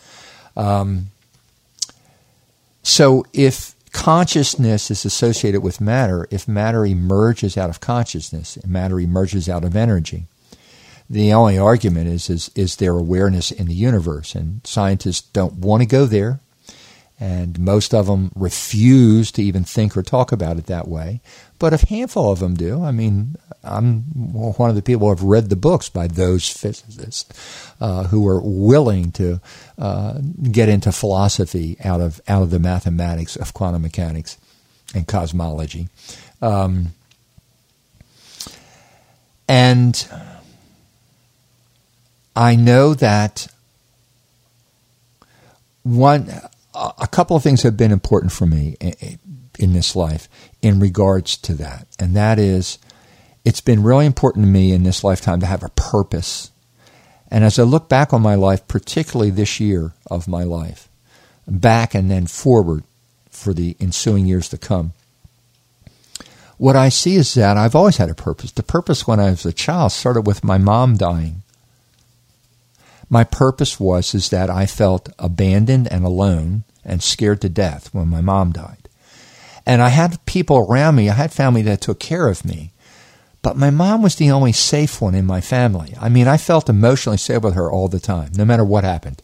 Um, 0.55 1.07
so 2.83 3.25
if 3.33 3.75
consciousness 3.91 4.89
is 4.89 5.05
associated 5.05 5.61
with 5.61 5.81
matter, 5.81 6.27
if 6.31 6.47
matter 6.47 6.85
emerges 6.85 7.57
out 7.57 7.69
of 7.69 7.79
consciousness, 7.79 8.57
matter 8.65 8.99
emerges 8.99 9.49
out 9.49 9.63
of 9.63 9.75
energy, 9.75 10.25
the 11.11 11.33
only 11.33 11.57
argument 11.57 12.07
is, 12.07 12.29
is 12.29 12.49
is 12.55 12.77
there 12.77 12.97
awareness 12.97 13.51
in 13.51 13.67
the 13.67 13.73
universe, 13.73 14.33
and 14.33 14.65
scientists 14.65 15.21
don't 15.21 15.55
want 15.55 15.81
to 15.81 15.85
go 15.85 16.05
there, 16.05 16.39
and 17.19 17.59
most 17.59 17.93
of 17.93 18.05
them 18.07 18.31
refuse 18.33 19.29
to 19.33 19.43
even 19.43 19.65
think 19.65 19.97
or 19.97 20.03
talk 20.03 20.31
about 20.31 20.57
it 20.57 20.67
that 20.67 20.87
way. 20.87 21.19
But 21.59 21.73
a 21.73 21.85
handful 21.85 22.31
of 22.31 22.39
them 22.39 22.55
do. 22.55 22.81
I 22.81 22.91
mean, 22.91 23.35
I'm 23.61 24.03
one 24.31 24.69
of 24.69 24.77
the 24.77 24.81
people 24.81 25.07
who 25.07 25.13
have 25.13 25.21
read 25.21 25.49
the 25.49 25.57
books 25.57 25.89
by 25.89 26.07
those 26.07 26.47
physicists 26.47 27.73
uh, 27.81 28.05
who 28.05 28.25
are 28.29 28.41
willing 28.41 29.11
to 29.11 29.41
uh, 29.77 30.13
get 30.49 30.69
into 30.69 30.93
philosophy 30.93 31.75
out 31.83 31.99
of 31.99 32.21
out 32.29 32.41
of 32.41 32.51
the 32.51 32.59
mathematics 32.59 33.35
of 33.35 33.53
quantum 33.53 33.81
mechanics 33.81 34.37
and 34.95 35.07
cosmology, 35.07 35.89
um, 36.41 36.93
and 39.49 40.07
I 42.35 42.55
know 42.55 42.93
that 42.93 43.47
one, 45.83 46.29
a 46.73 47.07
couple 47.07 47.35
of 47.35 47.43
things 47.43 47.63
have 47.63 47.75
been 47.75 47.91
important 47.91 48.31
for 48.31 48.45
me 48.45 48.77
in 49.59 49.73
this 49.73 49.95
life 49.95 50.29
in 50.61 50.79
regards 50.79 51.37
to 51.37 51.53
that, 51.55 51.87
and 51.99 52.15
that 52.15 52.39
is, 52.39 52.77
it's 53.43 53.61
been 53.61 53.83
really 53.83 54.05
important 54.05 54.45
to 54.45 54.51
me 54.51 54.71
in 54.71 54.83
this 54.83 55.03
lifetime 55.03 55.39
to 55.39 55.45
have 55.45 55.63
a 55.63 55.69
purpose. 55.69 56.51
And 57.29 57.43
as 57.43 57.57
I 57.57 57.63
look 57.63 57.89
back 57.89 58.13
on 58.13 58.21
my 58.21 58.35
life, 58.35 58.67
particularly 58.67 59.31
this 59.31 59.59
year 59.59 59.93
of 60.09 60.27
my 60.27 60.43
life, 60.43 60.87
back 61.47 61.95
and 61.95 62.09
then 62.11 62.27
forward 62.27 62.83
for 63.29 63.53
the 63.53 63.75
ensuing 63.79 64.25
years 64.25 64.47
to 64.49 64.57
come, 64.57 64.93
what 66.57 66.75
I 66.75 66.89
see 66.89 67.15
is 67.15 67.33
that 67.33 67.57
I've 67.57 67.75
always 67.75 67.97
had 67.97 68.09
a 68.09 68.15
purpose. 68.15 68.51
The 68.51 68.61
purpose 68.61 69.07
when 69.07 69.19
I 69.19 69.31
was 69.31 69.45
a 69.45 69.51
child 69.51 69.91
started 69.91 70.27
with 70.27 70.43
my 70.43 70.59
mom 70.59 70.95
dying 70.95 71.40
my 73.11 73.25
purpose 73.25 73.77
was 73.77 74.15
is 74.15 74.29
that 74.29 74.49
I 74.49 74.65
felt 74.65 75.09
abandoned 75.19 75.91
and 75.91 76.05
alone 76.05 76.63
and 76.85 77.03
scared 77.03 77.41
to 77.41 77.49
death 77.49 77.93
when 77.93 78.07
my 78.07 78.21
mom 78.21 78.53
died. 78.53 78.87
And 79.65 79.81
I 79.81 79.89
had 79.89 80.25
people 80.25 80.57
around 80.57 80.95
me, 80.95 81.09
I 81.09 81.13
had 81.13 81.33
family 81.33 81.61
that 81.63 81.81
took 81.81 81.99
care 81.99 82.29
of 82.29 82.45
me. 82.45 82.71
But 83.41 83.57
my 83.57 83.69
mom 83.69 84.01
was 84.01 84.15
the 84.15 84.31
only 84.31 84.53
safe 84.53 85.01
one 85.01 85.13
in 85.13 85.25
my 85.25 85.41
family. 85.41 85.93
I 85.99 86.07
mean, 86.07 86.27
I 86.27 86.37
felt 86.37 86.69
emotionally 86.69 87.17
safe 87.17 87.41
with 87.41 87.55
her 87.55 87.69
all 87.69 87.89
the 87.89 87.99
time, 87.99 88.31
no 88.35 88.45
matter 88.45 88.63
what 88.63 88.85
happened. 88.85 89.21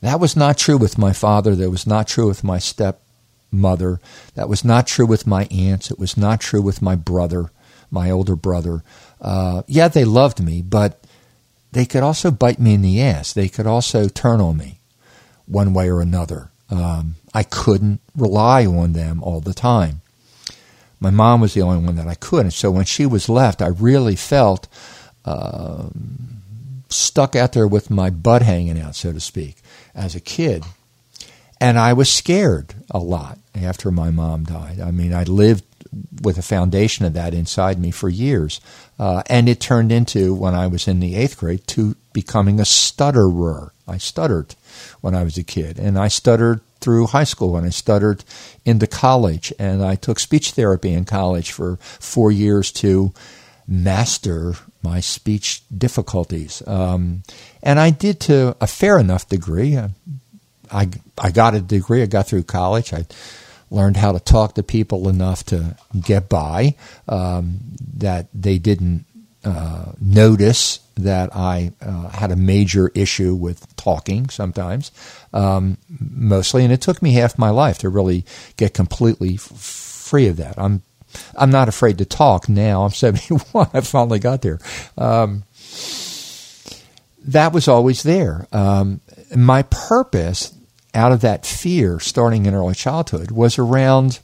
That 0.00 0.20
was 0.20 0.36
not 0.36 0.56
true 0.56 0.76
with 0.76 0.98
my 0.98 1.12
father. 1.12 1.56
That 1.56 1.70
was 1.70 1.86
not 1.86 2.06
true 2.06 2.28
with 2.28 2.44
my 2.44 2.58
stepmother. 2.58 3.98
That 4.34 4.48
was 4.48 4.64
not 4.64 4.86
true 4.86 5.06
with 5.06 5.26
my 5.26 5.46
aunts. 5.46 5.90
It 5.90 5.98
was 5.98 6.16
not 6.16 6.40
true 6.40 6.62
with 6.62 6.80
my 6.80 6.94
brother, 6.94 7.50
my 7.90 8.10
older 8.10 8.36
brother. 8.36 8.84
Uh, 9.20 9.62
yeah, 9.66 9.88
they 9.88 10.04
loved 10.04 10.44
me, 10.44 10.62
but 10.62 11.03
they 11.74 11.84
could 11.84 12.02
also 12.02 12.30
bite 12.30 12.58
me 12.58 12.74
in 12.74 12.82
the 12.82 13.02
ass. 13.02 13.32
They 13.32 13.48
could 13.48 13.66
also 13.66 14.08
turn 14.08 14.40
on 14.40 14.56
me 14.56 14.78
one 15.46 15.74
way 15.74 15.90
or 15.90 16.00
another. 16.00 16.50
Um, 16.70 17.16
I 17.34 17.42
couldn't 17.42 18.00
rely 18.16 18.64
on 18.64 18.92
them 18.92 19.22
all 19.22 19.40
the 19.40 19.52
time. 19.54 20.00
My 21.00 21.10
mom 21.10 21.40
was 21.40 21.52
the 21.52 21.62
only 21.62 21.84
one 21.84 21.96
that 21.96 22.06
I 22.06 22.14
could. 22.14 22.42
And 22.42 22.54
so 22.54 22.70
when 22.70 22.84
she 22.84 23.04
was 23.06 23.28
left, 23.28 23.60
I 23.60 23.66
really 23.66 24.16
felt 24.16 24.68
uh, 25.24 25.88
stuck 26.88 27.34
out 27.34 27.52
there 27.52 27.66
with 27.66 27.90
my 27.90 28.08
butt 28.08 28.42
hanging 28.42 28.80
out, 28.80 28.94
so 28.94 29.12
to 29.12 29.20
speak, 29.20 29.56
as 29.94 30.14
a 30.14 30.20
kid. 30.20 30.64
And 31.60 31.78
I 31.78 31.92
was 31.92 32.10
scared 32.10 32.74
a 32.90 32.98
lot 32.98 33.38
after 33.54 33.90
my 33.90 34.10
mom 34.10 34.44
died. 34.44 34.80
I 34.80 34.92
mean, 34.92 35.12
I 35.12 35.24
lived 35.24 35.64
with 36.22 36.38
a 36.38 36.42
foundation 36.42 37.04
of 37.04 37.12
that 37.14 37.34
inside 37.34 37.78
me 37.78 37.90
for 37.90 38.08
years. 38.08 38.60
Uh, 38.98 39.22
and 39.26 39.48
it 39.48 39.60
turned 39.60 39.92
into, 39.92 40.34
when 40.34 40.54
I 40.54 40.66
was 40.66 40.88
in 40.88 41.00
the 41.00 41.16
eighth 41.16 41.38
grade, 41.38 41.66
to 41.68 41.96
becoming 42.12 42.60
a 42.60 42.64
stutterer. 42.64 43.72
I 43.86 43.98
stuttered 43.98 44.54
when 45.00 45.14
I 45.14 45.24
was 45.24 45.36
a 45.36 45.42
kid, 45.42 45.78
and 45.78 45.98
I 45.98 46.08
stuttered 46.08 46.60
through 46.80 47.08
high 47.08 47.24
school, 47.24 47.56
and 47.56 47.66
I 47.66 47.70
stuttered 47.70 48.24
into 48.64 48.86
college, 48.86 49.52
and 49.58 49.84
I 49.84 49.96
took 49.96 50.18
speech 50.18 50.52
therapy 50.52 50.92
in 50.92 51.04
college 51.04 51.50
for 51.50 51.76
four 51.80 52.30
years 52.30 52.72
to 52.72 53.12
master 53.66 54.54
my 54.82 55.00
speech 55.00 55.62
difficulties. 55.76 56.62
Um, 56.66 57.22
and 57.62 57.80
I 57.80 57.90
did 57.90 58.20
to 58.20 58.56
a 58.60 58.66
fair 58.66 58.98
enough 58.98 59.28
degree. 59.28 59.78
I, 60.70 60.88
I 61.18 61.30
got 61.30 61.54
a 61.54 61.60
degree. 61.60 62.02
I 62.02 62.06
got 62.06 62.26
through 62.26 62.44
college. 62.44 62.92
I 62.92 63.06
learned 63.70 63.96
how 63.96 64.12
to 64.12 64.20
talk 64.20 64.54
to 64.54 64.62
people 64.62 65.08
enough 65.08 65.44
to 65.46 65.76
get 66.00 66.28
by, 66.28 66.74
um, 67.08 67.60
that 67.96 68.28
they 68.34 68.58
didn't 68.58 69.04
uh, 69.44 69.92
notice 70.00 70.80
that 70.96 71.34
I 71.34 71.72
uh, 71.82 72.08
had 72.08 72.30
a 72.30 72.36
major 72.36 72.90
issue 72.94 73.34
with 73.34 73.74
talking 73.76 74.30
sometimes, 74.30 74.92
um, 75.32 75.76
mostly, 75.98 76.64
and 76.64 76.72
it 76.72 76.80
took 76.80 77.02
me 77.02 77.12
half 77.12 77.38
my 77.38 77.50
life 77.50 77.78
to 77.78 77.88
really 77.88 78.24
get 78.56 78.74
completely 78.74 79.34
f- 79.34 79.40
free 79.42 80.28
of 80.28 80.36
that. 80.36 80.54
I'm 80.56 80.82
I'm 81.36 81.50
not 81.50 81.68
afraid 81.68 81.98
to 81.98 82.04
talk 82.04 82.48
now. 82.48 82.84
I'm 82.84 82.90
71. 82.92 83.70
I 83.72 83.80
finally 83.80 84.18
got 84.18 84.42
there. 84.42 84.60
Um, 84.96 85.44
that 87.26 87.52
was 87.52 87.68
always 87.68 88.02
there. 88.02 88.46
Um, 88.52 89.00
my 89.34 89.62
purpose 89.62 90.54
out 90.94 91.12
of 91.12 91.20
that 91.20 91.44
fear 91.44 91.98
starting 91.98 92.46
in 92.46 92.54
early 92.54 92.74
childhood 92.74 93.30
was 93.30 93.58
around 93.58 94.20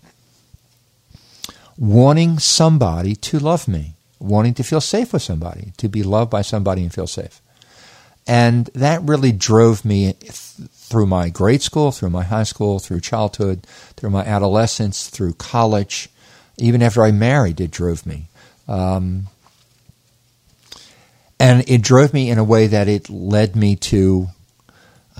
wanting 1.77 2.39
somebody 2.39 3.15
to 3.17 3.39
love 3.39 3.67
me, 3.67 3.95
wanting 4.19 4.55
to 4.55 4.63
feel 4.63 4.81
safe 4.81 5.13
with 5.13 5.23
somebody, 5.23 5.73
to 5.79 5.89
be 5.89 6.03
loved 6.03 6.31
by 6.31 6.43
somebody 6.43 6.83
and 6.83 6.93
feel 6.93 7.07
safe. 7.07 7.41
And 8.27 8.67
that 8.75 9.03
really 9.03 9.33
drove 9.33 9.85
me 9.85 10.13
th- 10.13 10.33
through 10.73 11.07
my 11.07 11.31
grade 11.31 11.63
school, 11.63 11.91
through 11.91 12.11
my 12.11 12.23
high 12.23 12.43
school, 12.43 12.79
through 12.79 13.01
childhood, 13.01 13.67
through 13.97 14.11
my 14.11 14.25
adolescence, 14.25 15.09
through 15.09 15.35
college. 15.35 16.11
Even 16.59 16.83
after 16.83 17.03
I 17.03 17.13
married, 17.13 17.61
it 17.61 17.71
drove 17.71 18.05
me. 18.05 18.27
Um, 18.69 19.29
and 21.41 21.69
it 21.69 21.83
drove 21.83 22.13
me 22.13 22.31
in 22.31 22.39
a 22.39 22.45
way 22.45 22.67
that 22.67 22.87
it 22.87 23.09
led 23.09 23.57
me 23.57 23.75
to 23.77 24.29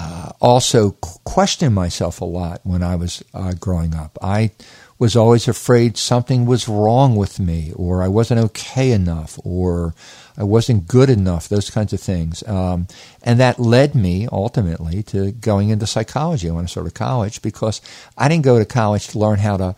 uh, 0.01 0.33
also 0.41 0.93
question 0.93 1.75
myself 1.75 2.21
a 2.21 2.25
lot 2.25 2.61
when 2.65 2.83
I 2.83 2.97
was 2.97 3.23
uh, 3.35 3.53
growing 3.53 3.95
up. 3.95 4.19
I 4.23 4.53
was 4.99 5.15
always 5.15 5.47
afraid 5.47 5.99
something 5.99 6.47
was 6.47 6.69
wrong 6.69 7.17
with 7.17 7.39
me, 7.39 7.73
or 7.77 8.03
I 8.03 8.09
wasn't 8.09 8.41
okay 8.47 8.93
enough, 8.93 9.39
or 9.45 9.95
I 10.39 10.45
wasn't 10.45 10.89
good 10.89 11.11
enough, 11.11 11.49
those 11.49 11.69
kinds 11.69 11.93
of 11.93 12.01
things. 12.01 12.47
Um, 12.49 12.87
and 13.23 13.39
that 13.41 13.59
led 13.59 13.95
me 13.95 14.27
ultimately 14.33 15.03
to 15.05 15.33
going 15.33 15.69
into 15.69 15.87
psychology. 15.87 16.51
when 16.51 16.65
I 16.65 16.69
to 16.69 16.91
college 16.91 17.43
because 17.43 17.83
I 18.17 18.29
didn't 18.29 18.45
go 18.45 18.59
to 18.59 18.65
college 18.65 19.09
to 19.09 19.19
learn 19.19 19.39
how 19.39 19.59
to 19.59 19.77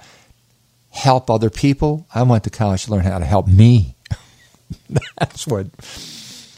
help 0.91 1.31
other 1.31 1.51
people. 1.51 2.07
I 2.15 2.23
went 2.23 2.45
to 2.45 2.51
college 2.51 2.85
to 2.85 2.93
learn 2.93 3.05
how 3.05 3.19
to 3.19 3.25
help 3.25 3.49
me. 3.49 3.97
that's 5.19 5.47
what 5.49 5.67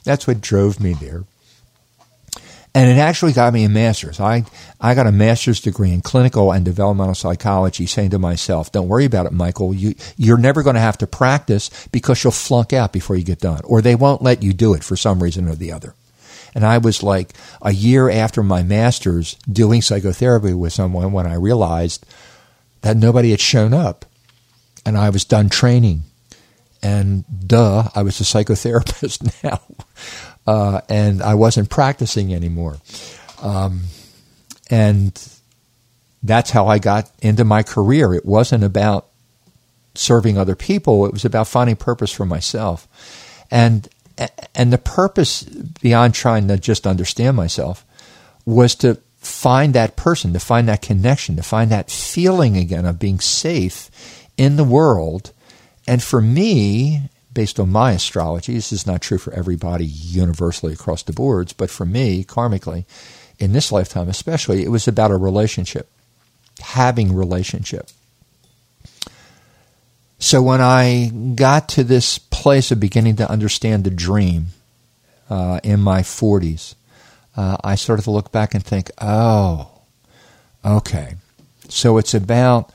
that's 0.04 0.26
what 0.26 0.40
drove 0.42 0.80
me 0.80 0.92
there 0.94 1.24
and 2.74 2.90
it 2.90 2.98
actually 3.00 3.32
got 3.32 3.52
me 3.54 3.64
a 3.64 3.68
master's. 3.68 4.20
I, 4.20 4.44
I 4.80 4.94
got 4.94 5.06
a 5.06 5.12
master's 5.12 5.60
degree 5.60 5.92
in 5.92 6.00
clinical 6.02 6.52
and 6.52 6.64
developmental 6.64 7.14
psychology, 7.14 7.86
saying 7.86 8.10
to 8.10 8.18
myself, 8.18 8.72
don't 8.72 8.88
worry 8.88 9.04
about 9.04 9.26
it, 9.26 9.32
Michael. 9.32 9.74
You, 9.74 9.94
you're 10.16 10.38
never 10.38 10.62
going 10.62 10.74
to 10.74 10.80
have 10.80 10.98
to 10.98 11.06
practice 11.06 11.70
because 11.92 12.24
you'll 12.24 12.32
flunk 12.32 12.72
out 12.72 12.92
before 12.92 13.16
you 13.16 13.24
get 13.24 13.40
done, 13.40 13.60
or 13.64 13.80
they 13.82 13.94
won't 13.94 14.22
let 14.22 14.42
you 14.42 14.52
do 14.52 14.74
it 14.74 14.84
for 14.84 14.96
some 14.96 15.22
reason 15.22 15.48
or 15.48 15.54
the 15.54 15.72
other. 15.72 15.94
And 16.54 16.64
I 16.66 16.78
was 16.78 17.02
like 17.02 17.32
a 17.62 17.72
year 17.72 18.10
after 18.10 18.42
my 18.42 18.62
master's 18.62 19.34
doing 19.50 19.82
psychotherapy 19.82 20.54
with 20.54 20.72
someone 20.72 21.12
when 21.12 21.26
I 21.26 21.34
realized 21.34 22.04
that 22.82 22.96
nobody 22.96 23.30
had 23.30 23.40
shown 23.40 23.74
up. 23.74 24.04
and 24.86 24.96
I 24.98 25.10
was 25.10 25.24
done 25.24 25.48
training. 25.48 26.02
And 26.82 27.24
duh, 27.46 27.88
I 27.94 28.02
was 28.02 28.20
a 28.20 28.24
psychotherapist 28.24 29.42
now. 29.44 29.60
Uh, 30.46 30.80
and 30.88 31.22
I 31.22 31.34
wasn't 31.34 31.70
practicing 31.70 32.34
anymore. 32.34 32.78
Um, 33.42 33.84
and 34.70 35.12
that's 36.22 36.50
how 36.50 36.66
I 36.66 36.78
got 36.78 37.10
into 37.22 37.44
my 37.44 37.62
career. 37.62 38.14
It 38.14 38.26
wasn't 38.26 38.64
about 38.64 39.06
serving 39.94 40.36
other 40.36 40.56
people, 40.56 41.06
it 41.06 41.12
was 41.12 41.24
about 41.24 41.48
finding 41.48 41.76
purpose 41.76 42.10
for 42.10 42.26
myself. 42.26 42.88
And 43.50 43.88
and 44.54 44.72
the 44.72 44.78
purpose 44.78 45.42
beyond 45.42 46.14
trying 46.14 46.48
to 46.48 46.56
just 46.56 46.86
understand 46.86 47.36
myself 47.36 47.84
was 48.44 48.74
to 48.76 48.98
find 49.18 49.74
that 49.74 49.96
person, 49.96 50.32
to 50.32 50.40
find 50.40 50.68
that 50.68 50.82
connection, 50.82 51.36
to 51.36 51.42
find 51.42 51.70
that 51.70 51.90
feeling 51.90 52.56
again 52.56 52.86
of 52.86 52.98
being 52.98 53.18
safe 53.18 53.90
in 54.36 54.56
the 54.56 54.64
world. 54.64 55.32
And 55.86 56.02
for 56.02 56.20
me, 56.20 57.02
based 57.34 57.60
on 57.60 57.70
my 57.70 57.92
astrology, 57.92 58.54
this 58.54 58.72
is 58.72 58.86
not 58.86 59.02
true 59.02 59.18
for 59.18 59.32
everybody 59.32 59.84
universally 59.84 60.72
across 60.72 61.02
the 61.02 61.12
boards, 61.12 61.52
but 61.52 61.70
for 61.70 61.84
me, 61.84 62.24
karmically, 62.24 62.84
in 63.38 63.52
this 63.52 63.72
lifetime 63.72 64.08
especially, 64.08 64.64
it 64.64 64.70
was 64.70 64.88
about 64.88 65.10
a 65.10 65.16
relationship, 65.16 65.90
having 66.60 67.14
relationship. 67.14 67.88
So 70.18 70.40
when 70.40 70.60
I 70.60 71.10
got 71.34 71.68
to 71.70 71.84
this 71.84 72.18
place 72.18 72.70
of 72.70 72.80
beginning 72.80 73.16
to 73.16 73.30
understand 73.30 73.84
the 73.84 73.90
dream 73.90 74.46
uh, 75.28 75.60
in 75.62 75.80
my 75.80 76.00
40s, 76.00 76.74
uh, 77.36 77.56
I 77.62 77.74
started 77.74 78.02
to 78.04 78.10
look 78.10 78.30
back 78.32 78.54
and 78.54 78.64
think, 78.64 78.90
oh, 79.00 79.70
okay. 80.64 81.16
So 81.68 81.98
it's 81.98 82.14
about 82.14 82.72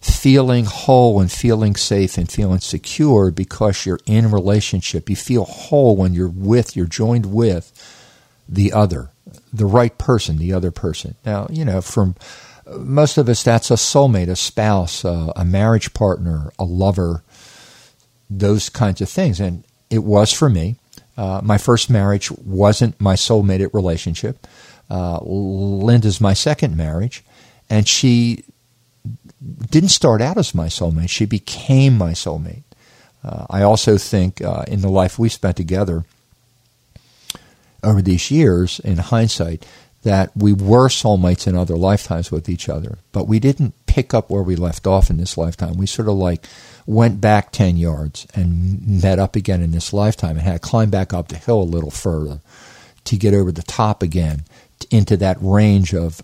feeling 0.00 0.64
whole 0.64 1.20
and 1.20 1.30
feeling 1.30 1.76
safe 1.76 2.16
and 2.16 2.30
feeling 2.30 2.60
secure 2.60 3.30
because 3.30 3.84
you're 3.84 4.00
in 4.06 4.30
relationship. 4.30 5.10
You 5.10 5.16
feel 5.16 5.44
whole 5.44 5.96
when 5.96 6.14
you're 6.14 6.28
with, 6.28 6.74
you're 6.74 6.86
joined 6.86 7.26
with 7.26 7.72
the 8.48 8.72
other, 8.72 9.10
the 9.52 9.66
right 9.66 9.96
person, 9.98 10.38
the 10.38 10.52
other 10.52 10.70
person. 10.70 11.16
Now, 11.24 11.46
you 11.50 11.64
know, 11.64 11.80
from 11.80 12.16
most 12.78 13.18
of 13.18 13.28
us, 13.28 13.42
that's 13.42 13.70
a 13.70 13.74
soulmate, 13.74 14.28
a 14.28 14.36
spouse, 14.36 15.04
uh, 15.04 15.32
a 15.36 15.44
marriage 15.44 15.92
partner, 15.92 16.52
a 16.58 16.64
lover, 16.64 17.22
those 18.30 18.68
kinds 18.68 19.00
of 19.00 19.08
things. 19.08 19.38
And 19.38 19.64
it 19.90 20.04
was 20.04 20.32
for 20.32 20.48
me. 20.48 20.76
Uh, 21.16 21.40
my 21.42 21.58
first 21.58 21.90
marriage 21.90 22.30
wasn't 22.30 22.98
my 23.00 23.14
soulmate 23.14 23.74
relationship. 23.74 24.46
Uh, 24.88 25.18
Linda's 25.22 26.20
my 26.20 26.32
second 26.32 26.76
marriage, 26.76 27.22
and 27.68 27.86
she 27.86 28.44
didn't 29.70 29.90
start 29.90 30.20
out 30.20 30.36
as 30.36 30.54
my 30.54 30.66
soulmate. 30.66 31.10
She 31.10 31.24
became 31.24 31.96
my 31.96 32.12
soulmate. 32.12 32.62
Uh, 33.24 33.46
I 33.50 33.62
also 33.62 33.98
think 33.98 34.42
uh, 34.42 34.64
in 34.66 34.80
the 34.80 34.88
life 34.88 35.18
we 35.18 35.28
spent 35.28 35.56
together 35.56 36.04
over 37.82 38.02
these 38.02 38.30
years, 38.30 38.80
in 38.80 38.98
hindsight, 38.98 39.66
that 40.02 40.34
we 40.34 40.52
were 40.52 40.88
soulmates 40.88 41.46
in 41.46 41.54
other 41.54 41.76
lifetimes 41.76 42.30
with 42.30 42.48
each 42.48 42.68
other, 42.68 42.98
but 43.12 43.26
we 43.26 43.38
didn't 43.38 43.74
pick 43.86 44.14
up 44.14 44.30
where 44.30 44.42
we 44.42 44.56
left 44.56 44.86
off 44.86 45.10
in 45.10 45.18
this 45.18 45.36
lifetime. 45.36 45.76
We 45.76 45.86
sort 45.86 46.08
of 46.08 46.14
like 46.14 46.46
went 46.86 47.20
back 47.20 47.52
10 47.52 47.76
yards 47.76 48.26
and 48.34 49.02
met 49.02 49.18
up 49.18 49.36
again 49.36 49.62
in 49.62 49.72
this 49.72 49.92
lifetime 49.92 50.32
and 50.32 50.40
had 50.40 50.62
to 50.62 50.68
climb 50.68 50.90
back 50.90 51.12
up 51.12 51.28
the 51.28 51.36
hill 51.36 51.60
a 51.60 51.64
little 51.64 51.90
further 51.90 52.40
to 53.04 53.16
get 53.16 53.34
over 53.34 53.52
the 53.52 53.62
top 53.62 54.02
again 54.02 54.44
into 54.90 55.16
that 55.18 55.36
range 55.40 55.94
of 55.94 56.22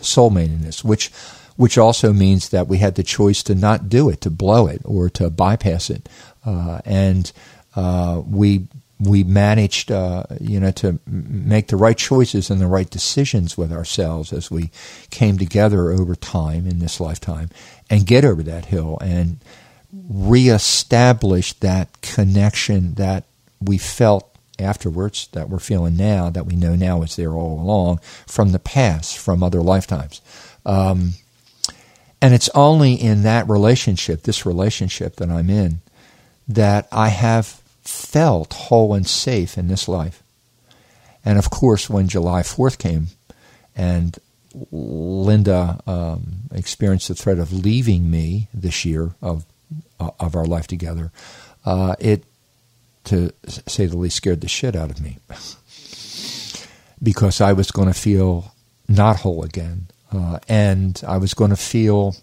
soulmateness, 0.00 0.82
which 0.82 1.10
which 1.56 1.78
also 1.78 2.12
means 2.12 2.48
that 2.50 2.68
we 2.68 2.78
had 2.78 2.94
the 2.94 3.02
choice 3.02 3.42
to 3.44 3.54
not 3.54 3.88
do 3.88 4.08
it, 4.08 4.20
to 4.22 4.30
blow 4.30 4.66
it, 4.66 4.80
or 4.84 5.10
to 5.10 5.30
bypass 5.30 5.90
it, 5.90 6.08
uh, 6.44 6.80
and 6.84 7.32
uh, 7.76 8.22
we 8.26 8.66
we 9.00 9.24
managed, 9.24 9.90
uh, 9.90 10.24
you 10.40 10.60
know, 10.60 10.70
to 10.70 11.00
make 11.06 11.68
the 11.68 11.76
right 11.76 11.96
choices 11.96 12.50
and 12.50 12.60
the 12.60 12.68
right 12.68 12.88
decisions 12.88 13.58
with 13.58 13.72
ourselves 13.72 14.32
as 14.32 14.48
we 14.48 14.70
came 15.10 15.38
together 15.38 15.90
over 15.90 16.14
time 16.14 16.68
in 16.68 16.78
this 16.78 17.00
lifetime 17.00 17.50
and 17.90 18.06
get 18.06 18.24
over 18.24 18.44
that 18.44 18.66
hill 18.66 18.98
and 19.00 19.38
reestablish 20.08 21.52
that 21.54 22.00
connection 22.00 22.94
that 22.94 23.24
we 23.60 23.76
felt 23.76 24.28
afterwards 24.58 25.28
that 25.32 25.48
we're 25.48 25.58
feeling 25.58 25.96
now 25.96 26.30
that 26.30 26.46
we 26.46 26.54
know 26.54 26.76
now 26.76 27.02
is 27.02 27.16
there 27.16 27.32
all 27.32 27.60
along 27.60 27.98
from 28.26 28.52
the 28.52 28.58
past 28.58 29.18
from 29.18 29.42
other 29.42 29.60
lifetimes. 29.60 30.20
Um, 30.64 31.14
and 32.22 32.32
it's 32.32 32.48
only 32.54 32.94
in 32.94 33.22
that 33.24 33.48
relationship 33.48 34.22
this 34.22 34.46
relationship 34.46 35.16
that 35.16 35.28
i'm 35.28 35.50
in 35.50 35.80
that 36.48 36.88
i 36.90 37.08
have 37.08 37.62
felt 37.82 38.52
whole 38.52 38.94
and 38.94 39.06
safe 39.06 39.58
in 39.58 39.68
this 39.68 39.88
life. 39.88 40.22
And 41.24 41.38
of 41.38 41.50
course, 41.50 41.90
when 41.90 42.08
July 42.08 42.42
4th 42.42 42.78
came 42.78 43.08
and 43.76 44.18
Linda 44.70 45.80
um, 45.86 46.42
experienced 46.52 47.08
the 47.08 47.14
threat 47.14 47.38
of 47.38 47.52
leaving 47.52 48.10
me 48.10 48.48
this 48.52 48.84
year 48.84 49.14
of, 49.20 49.44
uh, 49.98 50.10
of 50.20 50.36
our 50.36 50.44
life 50.44 50.66
together, 50.66 51.10
uh, 51.64 51.96
it, 51.98 52.24
to 53.04 53.32
say 53.44 53.86
the 53.86 53.96
least, 53.96 54.16
scared 54.16 54.40
the 54.40 54.48
shit 54.48 54.76
out 54.76 54.90
of 54.90 55.00
me. 55.00 55.18
because 57.02 57.40
I 57.40 57.52
was 57.52 57.70
going 57.70 57.88
to 57.88 57.94
feel 57.94 58.54
not 58.88 59.20
whole 59.20 59.42
again. 59.42 59.86
Uh, 60.12 60.38
and 60.48 61.02
I 61.06 61.16
was 61.18 61.34
going 61.34 61.50
to 61.50 61.56
feel 61.56 62.16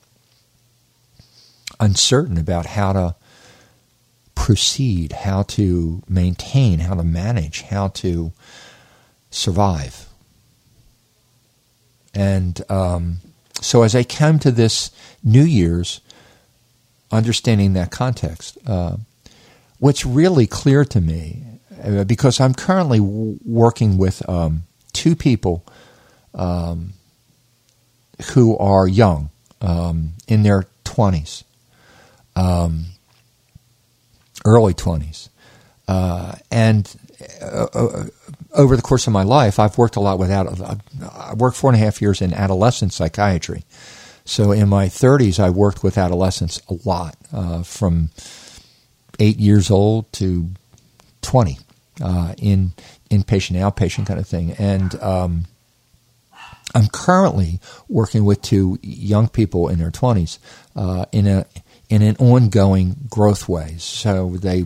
uncertain 1.80 2.38
about 2.38 2.65
how 2.65 2.93
to 2.93 3.15
proceed, 4.36 5.12
how 5.12 5.43
to 5.43 6.02
maintain, 6.08 6.80
how 6.80 6.95
to 6.95 7.04
manage, 7.04 7.63
how 7.63 7.88
to 7.89 8.32
survive. 9.32 10.08
And 12.13 12.62
um, 12.69 13.19
so 13.62 13.84
as 13.84 13.95
I 13.95 14.04
came 14.04 14.39
to 14.39 14.52
this 14.52 14.91
New 15.23 15.43
Year's, 15.43 16.02
understanding 17.12 17.73
that 17.73 17.91
context, 17.91 18.58
uh, 18.67 18.97
what's 19.80 20.06
really 20.06 20.47
clear 20.47 20.86
to 20.86 21.02
me, 21.02 21.43
uh, 21.84 22.04
because 22.04 22.39
I'm 22.39 22.54
currently 22.54 22.99
w- 22.99 23.39
working 23.45 23.97
with 23.97 24.28
um, 24.30 24.63
two 24.93 25.15
people 25.15 25.65
um, 26.34 26.93
who 28.34 28.58
are 28.58 28.88
young, 28.88 29.30
um, 29.62 30.14
in 30.28 30.44
their 30.44 30.66
20s. 30.86 31.44
Um, 32.36 32.86
early 34.46 34.74
20s. 34.74 35.30
Uh, 35.88 36.36
and 36.52 36.96
uh, 37.42 37.68
uh, 37.74 38.06
over 38.54 38.76
the 38.76 38.82
course 38.82 39.08
of 39.08 39.14
my 39.14 39.24
life, 39.24 39.60
I've 39.60 39.78
worked 39.78 39.96
a 39.96 40.00
lot 40.00 40.20
with 40.20 40.30
adult, 40.32 40.62
I 40.62 41.34
worked 41.34 41.58
four 41.58 41.72
and 41.72 41.82
a 41.82 41.84
half 41.84 42.02
years 42.02 42.22
in 42.22 42.34
adolescent 42.34 42.94
psychiatry. 42.94 43.64
So 44.26 44.52
in 44.52 44.70
my 44.70 44.86
30s, 44.86 45.40
I 45.40 45.50
worked 45.50 45.84
with 45.84 45.98
adolescents 45.98 46.62
a 46.70 46.76
lot, 46.86 47.16
uh, 47.34 47.64
from 47.64 48.10
eight 49.20 49.38
years 49.38 49.72
old 49.72 50.12
to 50.14 50.50
20, 51.22 51.58
uh, 52.02 52.36
in 52.38 52.74
inpatient, 53.10 53.58
outpatient 53.58 54.06
kind 54.06 54.20
of 54.20 54.28
thing. 54.28 54.52
And 54.52 55.02
um, 55.02 55.46
I'm 56.76 56.88
currently 56.88 57.60
working 57.88 58.26
with 58.26 58.42
two 58.42 58.78
young 58.82 59.28
people 59.28 59.70
in 59.70 59.80
their 59.80 59.92
20s 59.92 60.40
uh, 60.76 61.06
in 61.12 61.28
a 61.28 61.46
in 61.90 62.04
an 62.04 62.16
ongoing 62.18 62.96
growth 63.10 63.50
way. 63.50 63.76
So 63.80 64.30
they 64.38 64.66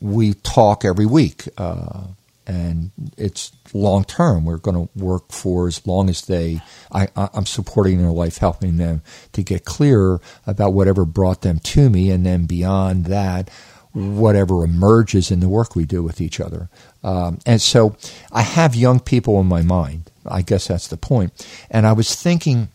we 0.00 0.34
talk 0.34 0.84
every 0.84 1.06
week, 1.06 1.48
uh, 1.56 2.04
and 2.46 2.90
it's 3.16 3.52
long 3.72 4.04
term. 4.04 4.44
We're 4.44 4.58
going 4.58 4.86
to 4.86 4.98
work 5.02 5.32
for 5.32 5.66
as 5.66 5.84
long 5.86 6.10
as 6.10 6.22
they. 6.22 6.60
I, 6.92 7.08
I'm 7.16 7.46
supporting 7.46 8.00
their 8.00 8.10
life, 8.10 8.38
helping 8.38 8.76
them 8.76 9.02
to 9.32 9.42
get 9.42 9.64
clearer 9.64 10.20
about 10.46 10.74
whatever 10.74 11.04
brought 11.04 11.42
them 11.42 11.58
to 11.60 11.88
me, 11.88 12.10
and 12.10 12.24
then 12.24 12.44
beyond 12.44 13.06
that, 13.06 13.48
whatever 13.92 14.62
emerges 14.62 15.30
in 15.30 15.40
the 15.40 15.48
work 15.48 15.74
we 15.74 15.86
do 15.86 16.02
with 16.02 16.20
each 16.20 16.38
other. 16.38 16.68
Um, 17.02 17.38
and 17.46 17.60
so, 17.60 17.96
I 18.30 18.42
have 18.42 18.74
young 18.74 19.00
people 19.00 19.40
in 19.40 19.46
my 19.46 19.62
mind. 19.62 20.10
I 20.26 20.42
guess 20.42 20.68
that's 20.68 20.88
the 20.88 20.96
point. 20.96 21.32
And 21.70 21.86
I 21.86 21.92
was 21.92 22.14
thinking 22.14 22.68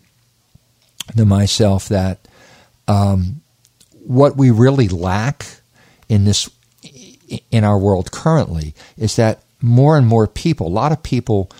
to 1.15 1.25
myself 1.25 1.89
that 1.89 2.27
um, 2.87 3.41
what 4.05 4.37
we 4.37 4.51
really 4.51 4.87
lack 4.87 5.45
in 6.07 6.25
this 6.25 6.49
in 7.51 7.63
our 7.63 7.77
world 7.77 8.11
currently 8.11 8.73
is 8.97 9.15
that 9.17 9.43
more 9.61 9.97
and 9.97 10.07
more 10.07 10.27
people, 10.27 10.67
a 10.67 10.69
lot 10.69 10.91
of 10.91 11.03
people, 11.03 11.51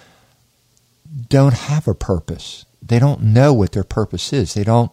don't 1.30 1.54
have 1.54 1.88
a 1.88 1.94
purpose. 1.94 2.66
They 2.82 3.00
don't 3.00 3.22
know 3.22 3.54
what 3.54 3.74
their 3.74 3.84
purpose 3.84 4.34
is. 4.34 4.54
They 4.54 4.64
don't 4.64 4.92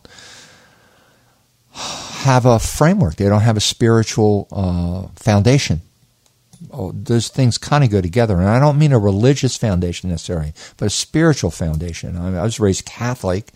have 1.73 2.45
a 2.45 2.59
framework. 2.59 3.17
They 3.17 3.29
don't 3.29 3.43
have 3.43 3.57
a 3.57 3.61
spiritual 3.61 4.49
uh, 4.51 5.09
foundation. 5.17 5.83
Oh, 6.73 6.93
those 6.93 7.29
things 7.29 7.59
kind 7.59 7.85
of 7.85 7.91
go 7.91 8.01
together. 8.01 8.37
And 8.37 8.49
I 8.49 8.59
don't 8.59 8.79
mean 8.79 8.93
a 8.93 8.99
religious 8.99 9.57
foundation 9.57 10.11
necessarily, 10.11 10.53
but 10.77 10.87
a 10.87 10.91
spiritual 10.91 11.51
foundation. 11.51 12.17
I, 12.17 12.41
I 12.41 12.43
was 12.43 12.61
raised 12.61 12.87
Catholic. 12.87 13.53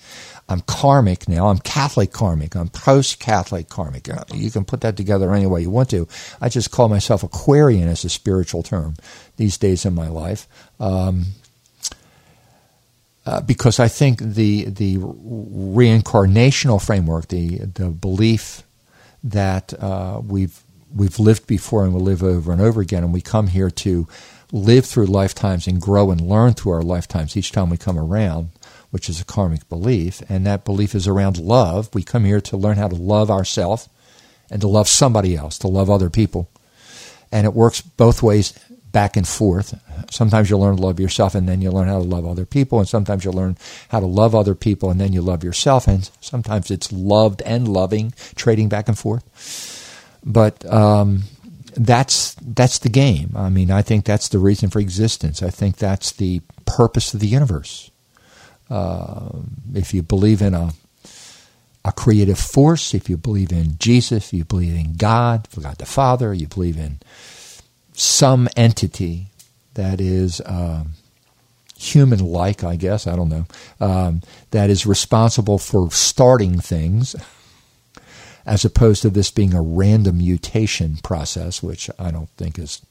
I'm 0.48 0.62
karmic 0.62 1.28
now. 1.28 1.48
I'm 1.48 1.58
Catholic 1.58 2.12
karmic. 2.12 2.56
I'm 2.56 2.68
post 2.68 3.20
Catholic 3.20 3.68
karmic. 3.68 4.08
Uh, 4.08 4.24
you 4.34 4.50
can 4.50 4.64
put 4.64 4.80
that 4.80 4.96
together 4.96 5.32
any 5.32 5.46
way 5.46 5.62
you 5.62 5.70
want 5.70 5.90
to. 5.90 6.08
I 6.40 6.48
just 6.48 6.70
call 6.70 6.88
myself 6.88 7.22
Aquarian 7.22 7.88
as 7.88 8.04
a 8.04 8.08
spiritual 8.08 8.62
term 8.62 8.96
these 9.36 9.56
days 9.56 9.86
in 9.86 9.94
my 9.94 10.08
life. 10.08 10.48
Um, 10.80 11.26
uh, 13.26 13.40
because 13.42 13.78
I 13.78 13.86
think 13.86 14.18
the 14.18 14.64
the 14.64 14.96
reincarnational 14.96 16.84
framework, 16.84 17.28
the 17.28 17.58
the 17.58 17.90
belief 17.90 18.62
that 19.22 19.74
uh, 19.74 20.20
we've 20.24 20.58
we've 20.94 21.18
lived 21.18 21.46
before 21.46 21.84
and 21.84 21.92
will 21.92 22.00
live 22.00 22.22
over 22.22 22.52
and 22.52 22.60
over 22.60 22.80
again, 22.80 23.04
and 23.04 23.12
we 23.12 23.20
come 23.20 23.48
here 23.48 23.70
to 23.70 24.06
live 24.52 24.84
through 24.84 25.06
lifetimes 25.06 25.66
and 25.66 25.80
grow 25.80 26.10
and 26.10 26.20
learn 26.20 26.54
through 26.54 26.72
our 26.72 26.82
lifetimes 26.82 27.36
each 27.36 27.52
time 27.52 27.70
we 27.70 27.76
come 27.76 27.98
around, 27.98 28.50
which 28.90 29.08
is 29.08 29.20
a 29.20 29.24
karmic 29.24 29.68
belief, 29.68 30.22
and 30.28 30.44
that 30.46 30.64
belief 30.64 30.94
is 30.94 31.06
around 31.06 31.38
love. 31.38 31.88
We 31.94 32.02
come 32.02 32.24
here 32.24 32.40
to 32.42 32.56
learn 32.56 32.76
how 32.76 32.88
to 32.88 32.96
love 32.96 33.30
ourselves 33.30 33.88
and 34.50 34.60
to 34.60 34.68
love 34.68 34.88
somebody 34.88 35.36
else, 35.36 35.58
to 35.58 35.68
love 35.68 35.88
other 35.88 36.10
people, 36.10 36.48
and 37.30 37.46
it 37.46 37.54
works 37.54 37.80
both 37.80 38.22
ways 38.22 38.52
back 38.92 39.16
and 39.16 39.26
forth. 39.26 39.78
Sometimes 40.10 40.50
you'll 40.50 40.60
learn 40.60 40.76
to 40.76 40.82
love 40.82 40.98
yourself 40.98 41.34
and 41.36 41.48
then 41.48 41.60
you 41.60 41.70
learn 41.70 41.88
how 41.88 41.98
to 41.98 42.04
love 42.04 42.26
other 42.26 42.44
people. 42.44 42.80
And 42.80 42.88
sometimes 42.88 43.24
you'll 43.24 43.34
learn 43.34 43.56
how 43.88 44.00
to 44.00 44.06
love 44.06 44.34
other 44.34 44.56
people 44.56 44.90
and 44.90 45.00
then 45.00 45.12
you 45.12 45.22
love 45.22 45.44
yourself. 45.44 45.86
And 45.86 46.10
sometimes 46.20 46.72
it's 46.72 46.92
loved 46.92 47.40
and 47.42 47.68
loving, 47.68 48.12
trading 48.34 48.68
back 48.68 48.88
and 48.88 48.98
forth. 48.98 49.79
But 50.24 50.64
um, 50.70 51.22
that's 51.76 52.34
that's 52.34 52.78
the 52.78 52.88
game. 52.88 53.32
I 53.36 53.48
mean, 53.48 53.70
I 53.70 53.82
think 53.82 54.04
that's 54.04 54.28
the 54.28 54.38
reason 54.38 54.70
for 54.70 54.80
existence. 54.80 55.42
I 55.42 55.50
think 55.50 55.76
that's 55.76 56.12
the 56.12 56.42
purpose 56.66 57.14
of 57.14 57.20
the 57.20 57.26
universe. 57.26 57.90
Uh, 58.68 59.30
if 59.74 59.92
you 59.94 60.02
believe 60.02 60.42
in 60.42 60.54
a 60.54 60.72
a 61.84 61.92
creative 61.92 62.38
force, 62.38 62.92
if 62.94 63.08
you 63.08 63.16
believe 63.16 63.52
in 63.52 63.76
Jesus, 63.78 64.26
if 64.26 64.32
you 64.32 64.44
believe 64.44 64.74
in 64.74 64.94
God, 64.94 65.48
God 65.60 65.78
the 65.78 65.86
Father, 65.86 66.34
you 66.34 66.46
believe 66.46 66.76
in 66.76 67.00
some 67.94 68.48
entity 68.56 69.26
that 69.74 70.00
is 70.00 70.42
um, 70.44 70.92
human 71.78 72.18
like, 72.18 72.62
I 72.62 72.76
guess, 72.76 73.06
I 73.06 73.16
don't 73.16 73.30
know, 73.30 73.46
um, 73.80 74.20
that 74.50 74.68
is 74.68 74.86
responsible 74.86 75.58
for 75.58 75.90
starting 75.90 76.60
things, 76.60 77.16
as 78.50 78.64
opposed 78.64 79.00
to 79.02 79.10
this 79.10 79.30
being 79.30 79.54
a 79.54 79.62
random 79.62 80.18
mutation 80.18 80.96
process, 81.04 81.62
which 81.62 81.88
I 82.00 82.10
don't 82.10 82.28
think 82.30 82.58
is 82.58 82.84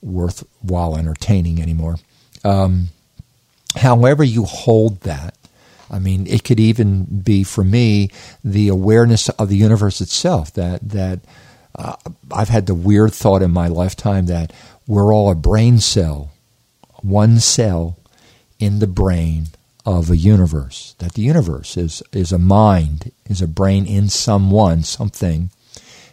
worthwhile 0.00 0.96
entertaining 0.96 1.60
anymore. 1.60 1.96
Um, 2.44 2.88
however, 3.76 4.24
you 4.24 4.44
hold 4.44 5.02
that, 5.02 5.36
I 5.90 5.98
mean, 5.98 6.26
it 6.26 6.44
could 6.44 6.58
even 6.58 7.04
be 7.04 7.44
for 7.44 7.62
me 7.62 8.08
the 8.42 8.68
awareness 8.68 9.28
of 9.28 9.50
the 9.50 9.56
universe 9.58 10.00
itself 10.00 10.54
that 10.54 10.80
that 10.88 11.20
uh, 11.74 11.96
I've 12.32 12.48
had 12.48 12.64
the 12.64 12.74
weird 12.74 13.12
thought 13.12 13.42
in 13.42 13.50
my 13.50 13.68
lifetime 13.68 14.26
that 14.26 14.50
we're 14.86 15.14
all 15.14 15.30
a 15.30 15.34
brain 15.34 15.78
cell, 15.78 16.32
one 17.02 17.38
cell 17.38 17.98
in 18.58 18.78
the 18.78 18.86
brain 18.86 19.48
of 19.84 20.10
a 20.10 20.16
universe. 20.16 20.94
That 20.98 21.14
the 21.14 21.22
universe 21.22 21.76
is 21.76 22.02
is 22.12 22.32
a 22.32 22.38
mind, 22.38 23.12
is 23.26 23.42
a 23.42 23.48
brain 23.48 23.86
in 23.86 24.08
someone, 24.08 24.82
something, 24.82 25.50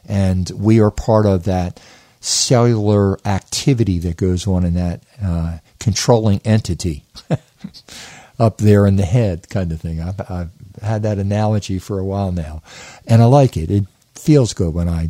and 0.08 0.50
we 0.56 0.80
are 0.80 0.92
part 0.92 1.26
of 1.26 1.44
that 1.46 1.80
cellular 2.20 3.18
activity 3.26 3.98
that 4.00 4.16
goes 4.18 4.46
on 4.46 4.64
in 4.64 4.76
that 4.76 5.04
uh, 5.24 5.58
controlling 5.80 6.40
entity 6.46 7.04
up 8.40 8.58
there 8.58 8.86
in 8.86 8.96
the 8.96 9.06
head, 9.06 9.50
kind 9.50 9.72
of 9.72 9.82
thing. 9.82 10.00
I've, 10.02 10.20
I've 10.30 10.52
had 10.82 11.04
that 11.04 11.18
analogy 11.18 11.80
for 11.80 12.00
a 12.00 12.06
while 12.06 12.32
now, 12.32 12.62
and 13.08 13.22
I 13.22 13.26
like 13.26 13.58
it. 13.58 13.72
It 13.72 13.86
feels 14.16 14.54
good 14.54 14.74
when 14.74 14.88
I 14.88 15.10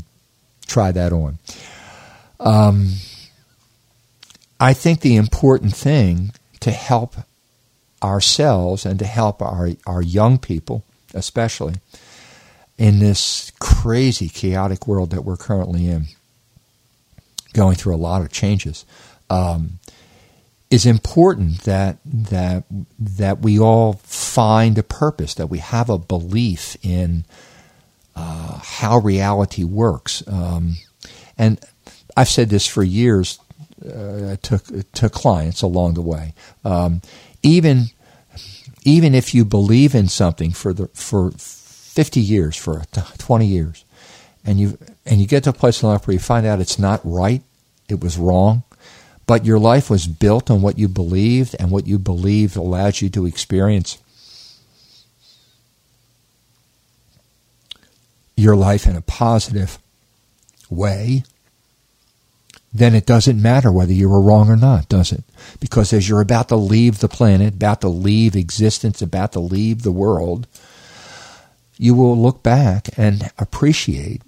try 0.67 0.91
that 0.91 1.11
on. 1.11 1.37
Um, 2.39 2.93
I 4.59 4.73
think 4.73 5.01
the 5.01 5.15
important 5.15 5.75
thing 5.75 6.31
to 6.61 6.71
help 6.71 7.15
ourselves 8.03 8.85
and 8.85 8.99
to 8.99 9.05
help 9.05 9.41
our, 9.41 9.69
our 9.85 10.01
young 10.01 10.37
people, 10.37 10.83
especially 11.13 11.75
in 12.77 12.99
this 12.99 13.51
crazy, 13.59 14.27
chaotic 14.27 14.87
world 14.87 15.11
that 15.11 15.23
we're 15.23 15.37
currently 15.37 15.87
in, 15.87 16.05
going 17.53 17.75
through 17.75 17.95
a 17.95 17.97
lot 17.97 18.21
of 18.21 18.31
changes, 18.31 18.85
um, 19.29 19.79
is 20.69 20.85
important 20.85 21.63
that 21.63 21.97
that 22.05 22.63
that 22.97 23.39
we 23.39 23.59
all 23.59 23.93
find 24.03 24.77
a 24.77 24.83
purpose, 24.83 25.33
that 25.33 25.47
we 25.47 25.59
have 25.59 25.89
a 25.89 25.97
belief 25.97 26.77
in 26.81 27.25
uh, 28.15 28.59
how 28.63 28.97
reality 28.97 29.63
works. 29.63 30.23
Um, 30.27 30.77
and 31.37 31.59
I've 32.15 32.29
said 32.29 32.49
this 32.49 32.65
for 32.67 32.83
years 32.83 33.39
uh, 33.85 34.35
to, 34.41 34.85
to 34.93 35.09
clients 35.09 35.61
along 35.61 35.95
the 35.95 36.01
way. 36.01 36.33
Um, 36.63 37.01
even 37.43 37.89
even 38.83 39.13
if 39.13 39.33
you 39.33 39.45
believe 39.45 39.93
in 39.93 40.07
something 40.07 40.51
for 40.51 40.73
the 40.73 40.87
for 40.87 41.31
50 41.31 42.19
years, 42.19 42.55
for 42.55 42.83
20 43.17 43.45
years, 43.45 43.85
and 44.45 44.59
you 44.59 44.77
and 45.05 45.19
you 45.19 45.27
get 45.27 45.43
to 45.43 45.49
a 45.51 45.53
place 45.53 45.83
in 45.83 45.89
life 45.89 46.07
where 46.07 46.13
you 46.13 46.19
find 46.19 46.45
out 46.45 46.59
it's 46.59 46.79
not 46.79 47.01
right, 47.03 47.41
it 47.89 48.01
was 48.01 48.17
wrong, 48.17 48.63
but 49.27 49.45
your 49.45 49.59
life 49.59 49.89
was 49.89 50.07
built 50.07 50.49
on 50.49 50.61
what 50.61 50.79
you 50.79 50.87
believed, 50.87 51.55
and 51.59 51.71
what 51.71 51.87
you 51.87 51.99
believed 51.99 52.55
allows 52.55 53.01
you 53.01 53.09
to 53.09 53.25
experience 53.25 53.97
your 58.35 58.55
life 58.55 58.87
in 58.87 58.95
a 58.95 59.01
positive 59.01 59.77
way, 60.69 61.23
then 62.73 62.95
it 62.95 63.05
doesn't 63.05 63.41
matter 63.41 63.71
whether 63.71 63.91
you 63.91 64.07
were 64.07 64.21
wrong 64.21 64.49
or 64.49 64.55
not, 64.55 64.87
does 64.87 65.11
it? 65.11 65.23
Because 65.59 65.91
as 65.91 66.07
you're 66.07 66.21
about 66.21 66.47
to 66.49 66.55
leave 66.55 66.99
the 66.99 67.09
planet, 67.09 67.55
about 67.55 67.81
to 67.81 67.89
leave 67.89 68.35
existence, 68.35 69.01
about 69.01 69.33
to 69.33 69.39
leave 69.39 69.83
the 69.83 69.91
world, 69.91 70.47
you 71.77 71.93
will 71.93 72.17
look 72.17 72.43
back 72.43 72.89
and 72.97 73.31
appreciate 73.37 74.21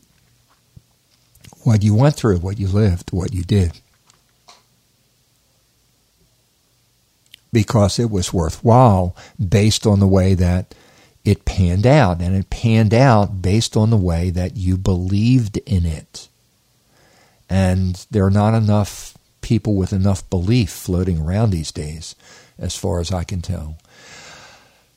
what 1.64 1.84
you 1.84 1.96
went 1.96 2.16
through, 2.16 2.40
what 2.40 2.60
you 2.60 2.68
lived, 2.68 3.12
what 3.12 3.34
you 3.34 3.44
did. 3.44 3.80
Because 7.54 8.00
it 8.00 8.10
was 8.10 8.34
worthwhile 8.34 9.16
based 9.38 9.86
on 9.86 10.00
the 10.00 10.08
way 10.08 10.34
that 10.34 10.74
it 11.24 11.46
panned 11.46 11.86
out. 11.86 12.20
And 12.20 12.36
it 12.36 12.50
panned 12.50 12.94
out 12.94 13.42
based 13.42 13.78
on 13.78 13.92
the 13.92 13.98
way 13.98 14.32
that 14.32 14.58
you 14.58 14.76
believed 14.76 15.58
in 15.60 15.86
it. 15.86 16.28
And 17.54 18.04
there 18.10 18.26
are 18.26 18.32
not 18.32 18.56
enough 18.56 19.16
people 19.42 19.76
with 19.76 19.94
enough 19.94 20.28
belief 20.32 20.72
floating 20.72 21.20
around 21.20 21.52
these 21.52 21.72
days, 21.72 22.16
as 22.58 22.76
far 22.76 23.00
as 23.00 23.12
I 23.12 23.24
can 23.24 23.44
tell. 23.44 23.78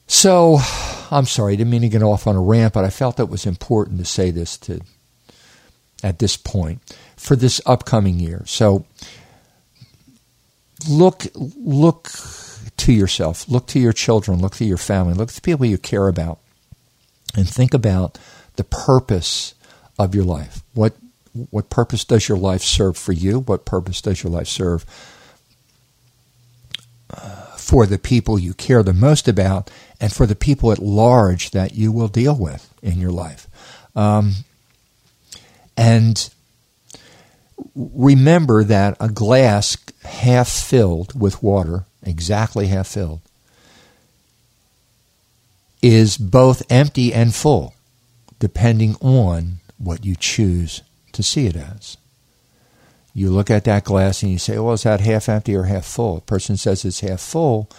So, 0.06 0.60
I'm 1.10 1.26
sorry, 1.26 1.52
I 1.52 1.56
didn't 1.56 1.70
mean 1.70 1.82
to 1.82 1.90
get 1.90 2.02
off 2.02 2.26
on 2.26 2.34
a 2.34 2.40
rant, 2.40 2.72
but 2.72 2.82
I 2.82 2.88
felt 2.88 3.20
it 3.20 3.28
was 3.28 3.44
important 3.44 3.98
to 3.98 4.06
say 4.06 4.30
this 4.30 4.56
to 4.58 4.80
at 6.02 6.18
this 6.18 6.38
point 6.38 6.80
for 7.14 7.36
this 7.36 7.60
upcoming 7.66 8.18
year. 8.18 8.42
So, 8.46 8.86
look 10.88 11.26
look 11.34 12.08
to 12.78 12.90
yourself, 12.90 13.46
look 13.50 13.66
to 13.66 13.78
your 13.78 13.92
children, 13.92 14.40
look 14.40 14.54
to 14.54 14.64
your 14.64 14.78
family, 14.78 15.12
look 15.12 15.28
to 15.28 15.34
the 15.34 15.42
people 15.42 15.66
you 15.66 15.76
care 15.76 16.08
about, 16.08 16.38
and 17.36 17.46
think 17.46 17.74
about 17.74 18.16
the 18.54 18.64
purpose 18.64 19.52
of 19.98 20.14
your 20.14 20.24
life. 20.24 20.62
What 20.72 20.96
what 21.50 21.70
purpose 21.70 22.04
does 22.04 22.28
your 22.28 22.38
life 22.38 22.62
serve 22.62 22.96
for 22.96 23.12
you? 23.12 23.40
What 23.40 23.64
purpose 23.64 24.00
does 24.00 24.22
your 24.22 24.32
life 24.32 24.48
serve 24.48 24.84
uh, 27.10 27.56
for 27.56 27.86
the 27.86 27.98
people 27.98 28.38
you 28.38 28.54
care 28.54 28.82
the 28.82 28.92
most 28.92 29.28
about, 29.28 29.70
and 30.00 30.12
for 30.12 30.26
the 30.26 30.36
people 30.36 30.72
at 30.72 30.78
large 30.78 31.50
that 31.52 31.74
you 31.74 31.92
will 31.92 32.08
deal 32.08 32.36
with 32.36 32.72
in 32.82 32.98
your 32.98 33.12
life? 33.12 33.46
Um, 33.94 34.32
and 35.76 36.28
remember 37.74 38.64
that 38.64 38.96
a 39.00 39.08
glass 39.08 39.76
half 40.04 40.48
filled 40.48 41.18
with 41.18 41.42
water 41.42 41.84
exactly 42.06 42.68
half 42.68 42.86
filled, 42.86 43.20
is 45.82 46.16
both 46.16 46.62
empty 46.70 47.12
and 47.12 47.34
full, 47.34 47.74
depending 48.38 48.96
on 49.00 49.56
what 49.78 50.04
you 50.04 50.16
choose 50.16 50.82
to 51.16 51.22
see 51.22 51.46
it 51.46 51.56
as. 51.56 51.96
You 53.12 53.30
look 53.30 53.50
at 53.50 53.64
that 53.64 53.84
glass 53.84 54.22
and 54.22 54.30
you 54.30 54.38
say, 54.38 54.58
well, 54.58 54.74
is 54.74 54.82
that 54.82 55.00
half 55.00 55.28
empty 55.28 55.54
or 55.54 55.64
half 55.64 55.84
full? 55.86 56.18
A 56.18 56.20
person 56.20 56.56
says 56.56 56.84
it's 56.84 57.00
half 57.00 57.20
full 57.20 57.70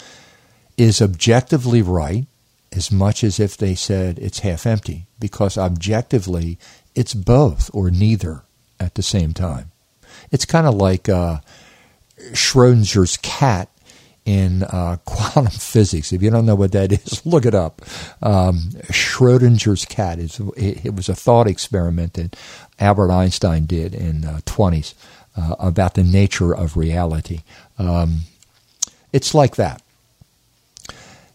is 0.78 1.02
objectively 1.02 1.82
right 1.82 2.26
as 2.72 2.92
much 2.92 3.24
as 3.24 3.40
if 3.40 3.56
they 3.56 3.76
said 3.76 4.20
it's 4.20 4.40
half 4.40 4.66
empty, 4.66 5.06
because 5.20 5.58
objectively 5.58 6.58
it's 6.96 7.14
both 7.14 7.70
or 7.74 7.90
neither 7.90 8.44
at 8.80 8.96
the 8.96 9.04
same 9.04 9.34
time. 9.34 9.72
It's 10.32 10.46
kind 10.46 10.68
of 10.68 10.76
like 10.76 11.08
uh, 11.08 11.40
Schrodinger's 12.32 13.18
cat 13.18 13.70
in 14.28 14.64
uh, 14.64 14.98
quantum 15.06 15.48
physics. 15.48 16.12
If 16.12 16.22
you 16.22 16.30
don't 16.30 16.46
know 16.46 16.56
what 16.56 16.74
that 16.74 16.92
is, 16.92 17.26
look 17.26 17.46
it 17.46 17.56
up. 17.56 17.82
Um, 18.22 18.70
Schrodinger's 18.92 19.86
cat 19.86 20.20
is 20.20 20.40
it, 20.58 20.86
it, 20.86 20.96
was 20.96 21.10
a 21.10 21.16
thought 21.16 21.48
experiment 21.48 22.14
that 22.14 22.36
Albert 22.80 23.10
Einstein 23.10 23.66
did 23.66 23.96
in 23.96 24.22
the 24.22 24.30
uh, 24.30 24.40
20s 24.42 24.94
uh, 25.38 25.56
about 25.60 25.94
the 25.94 26.04
nature 26.04 26.54
of 26.54 26.76
reality. 26.76 27.42
Um, 27.80 28.22
it's 29.14 29.34
like 29.34 29.56
that. 29.56 29.82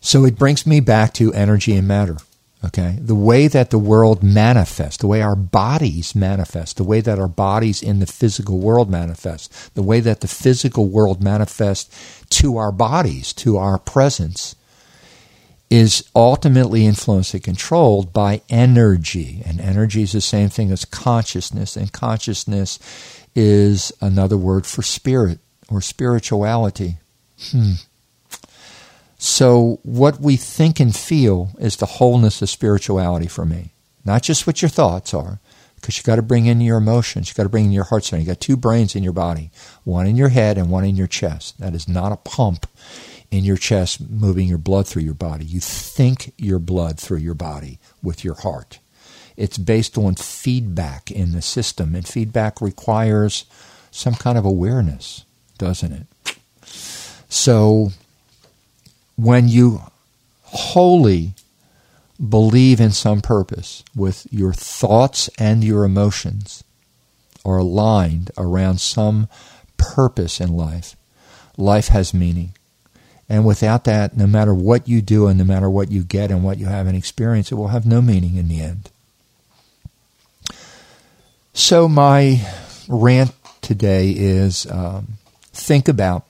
So 0.00 0.24
it 0.24 0.36
brings 0.36 0.66
me 0.66 0.80
back 0.80 1.14
to 1.14 1.32
energy 1.32 1.74
and 1.74 1.88
matter. 1.88 2.18
Okay. 2.64 2.96
The 3.00 3.16
way 3.16 3.48
that 3.48 3.70
the 3.70 3.78
world 3.78 4.22
manifests, 4.22 4.98
the 4.98 5.08
way 5.08 5.20
our 5.20 5.34
bodies 5.34 6.14
manifest, 6.14 6.76
the 6.76 6.84
way 6.84 7.00
that 7.00 7.18
our 7.18 7.28
bodies 7.28 7.82
in 7.82 7.98
the 7.98 8.06
physical 8.06 8.58
world 8.58 8.88
manifest, 8.88 9.74
the 9.74 9.82
way 9.82 9.98
that 9.98 10.20
the 10.20 10.28
physical 10.28 10.88
world 10.88 11.22
manifests 11.22 12.21
to 12.32 12.56
our 12.56 12.72
bodies, 12.72 13.32
to 13.34 13.56
our 13.56 13.78
presence, 13.78 14.56
is 15.70 16.08
ultimately 16.14 16.84
influenced 16.84 17.34
and 17.34 17.42
controlled 17.42 18.12
by 18.12 18.42
energy. 18.48 19.42
And 19.46 19.60
energy 19.60 20.02
is 20.02 20.12
the 20.12 20.20
same 20.20 20.48
thing 20.48 20.70
as 20.70 20.84
consciousness, 20.84 21.76
and 21.76 21.92
consciousness 21.92 22.78
is 23.34 23.92
another 24.00 24.36
word 24.36 24.66
for 24.66 24.82
spirit 24.82 25.38
or 25.70 25.80
spirituality. 25.80 26.96
Hmm. 27.50 27.72
So, 29.18 29.78
what 29.82 30.20
we 30.20 30.36
think 30.36 30.80
and 30.80 30.94
feel 30.94 31.50
is 31.58 31.76
the 31.76 31.86
wholeness 31.86 32.42
of 32.42 32.50
spirituality 32.50 33.28
for 33.28 33.44
me. 33.44 33.70
Not 34.04 34.22
just 34.22 34.46
what 34.46 34.62
your 34.62 34.68
thoughts 34.68 35.14
are, 35.14 35.38
because 35.82 35.98
you 35.98 36.04
got 36.04 36.16
to 36.16 36.22
bring 36.22 36.46
in 36.46 36.60
your 36.60 36.78
emotions, 36.78 37.28
you 37.28 37.34
got 37.34 37.42
to 37.42 37.48
bring 37.48 37.66
in 37.66 37.72
your 37.72 37.84
heart 37.84 38.04
center. 38.04 38.20
You 38.20 38.28
got 38.28 38.40
two 38.40 38.56
brains 38.56 38.94
in 38.94 39.02
your 39.02 39.12
body, 39.12 39.50
one 39.82 40.06
in 40.06 40.16
your 40.16 40.28
head 40.28 40.56
and 40.56 40.70
one 40.70 40.84
in 40.84 40.94
your 40.94 41.08
chest. 41.08 41.58
That 41.58 41.74
is 41.74 41.88
not 41.88 42.12
a 42.12 42.16
pump 42.16 42.68
in 43.32 43.42
your 43.42 43.56
chest 43.56 44.00
moving 44.08 44.46
your 44.46 44.58
blood 44.58 44.86
through 44.86 45.02
your 45.02 45.12
body. 45.12 45.44
You 45.44 45.58
think 45.58 46.32
your 46.38 46.60
blood 46.60 47.00
through 47.00 47.18
your 47.18 47.34
body 47.34 47.80
with 48.00 48.22
your 48.22 48.34
heart. 48.34 48.78
It's 49.36 49.58
based 49.58 49.98
on 49.98 50.14
feedback 50.14 51.10
in 51.10 51.32
the 51.32 51.42
system, 51.42 51.96
and 51.96 52.06
feedback 52.06 52.60
requires 52.60 53.44
some 53.90 54.14
kind 54.14 54.38
of 54.38 54.44
awareness, 54.44 55.24
doesn't 55.58 55.92
it? 55.92 56.06
So, 57.28 57.90
when 59.16 59.48
you 59.48 59.80
wholly 60.42 61.32
believe 62.26 62.80
in 62.80 62.92
some 62.92 63.20
purpose 63.20 63.82
with 63.94 64.26
your 64.30 64.52
thoughts 64.52 65.28
and 65.38 65.64
your 65.64 65.84
emotions 65.84 66.62
are 67.44 67.58
aligned 67.58 68.30
around 68.38 68.80
some 68.80 69.28
purpose 69.76 70.40
in 70.40 70.56
life, 70.56 70.94
life 71.56 71.88
has 71.88 72.14
meaning. 72.14 72.54
And 73.28 73.44
without 73.44 73.84
that, 73.84 74.16
no 74.16 74.26
matter 74.26 74.54
what 74.54 74.86
you 74.86 75.00
do 75.00 75.26
and 75.26 75.38
no 75.38 75.44
matter 75.44 75.70
what 75.70 75.90
you 75.90 76.02
get 76.02 76.30
and 76.30 76.44
what 76.44 76.58
you 76.58 76.66
have 76.66 76.86
and 76.86 76.96
experience, 76.96 77.50
it 77.50 77.54
will 77.54 77.68
have 77.68 77.86
no 77.86 78.02
meaning 78.02 78.36
in 78.36 78.48
the 78.48 78.60
end. 78.60 78.90
So, 81.54 81.88
my 81.88 82.46
rant 82.88 83.32
today 83.60 84.10
is 84.10 84.66
um, 84.70 85.14
think 85.52 85.88
about 85.88 86.26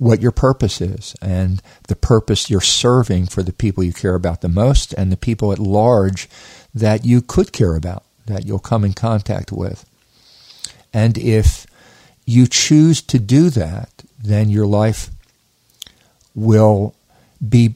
what 0.00 0.22
your 0.22 0.32
purpose 0.32 0.80
is 0.80 1.14
and 1.20 1.60
the 1.88 1.94
purpose 1.94 2.48
you're 2.48 2.62
serving 2.62 3.26
for 3.26 3.42
the 3.42 3.52
people 3.52 3.84
you 3.84 3.92
care 3.92 4.14
about 4.14 4.40
the 4.40 4.48
most 4.48 4.94
and 4.94 5.12
the 5.12 5.16
people 5.16 5.52
at 5.52 5.58
large 5.58 6.26
that 6.74 7.04
you 7.04 7.20
could 7.20 7.52
care 7.52 7.76
about, 7.76 8.02
that 8.24 8.46
you'll 8.46 8.58
come 8.58 8.82
in 8.82 8.94
contact 8.94 9.52
with. 9.52 9.84
And 10.94 11.18
if 11.18 11.66
you 12.24 12.46
choose 12.46 13.02
to 13.02 13.18
do 13.18 13.50
that, 13.50 13.90
then 14.18 14.48
your 14.48 14.66
life 14.66 15.10
will 16.34 16.94
be 17.46 17.74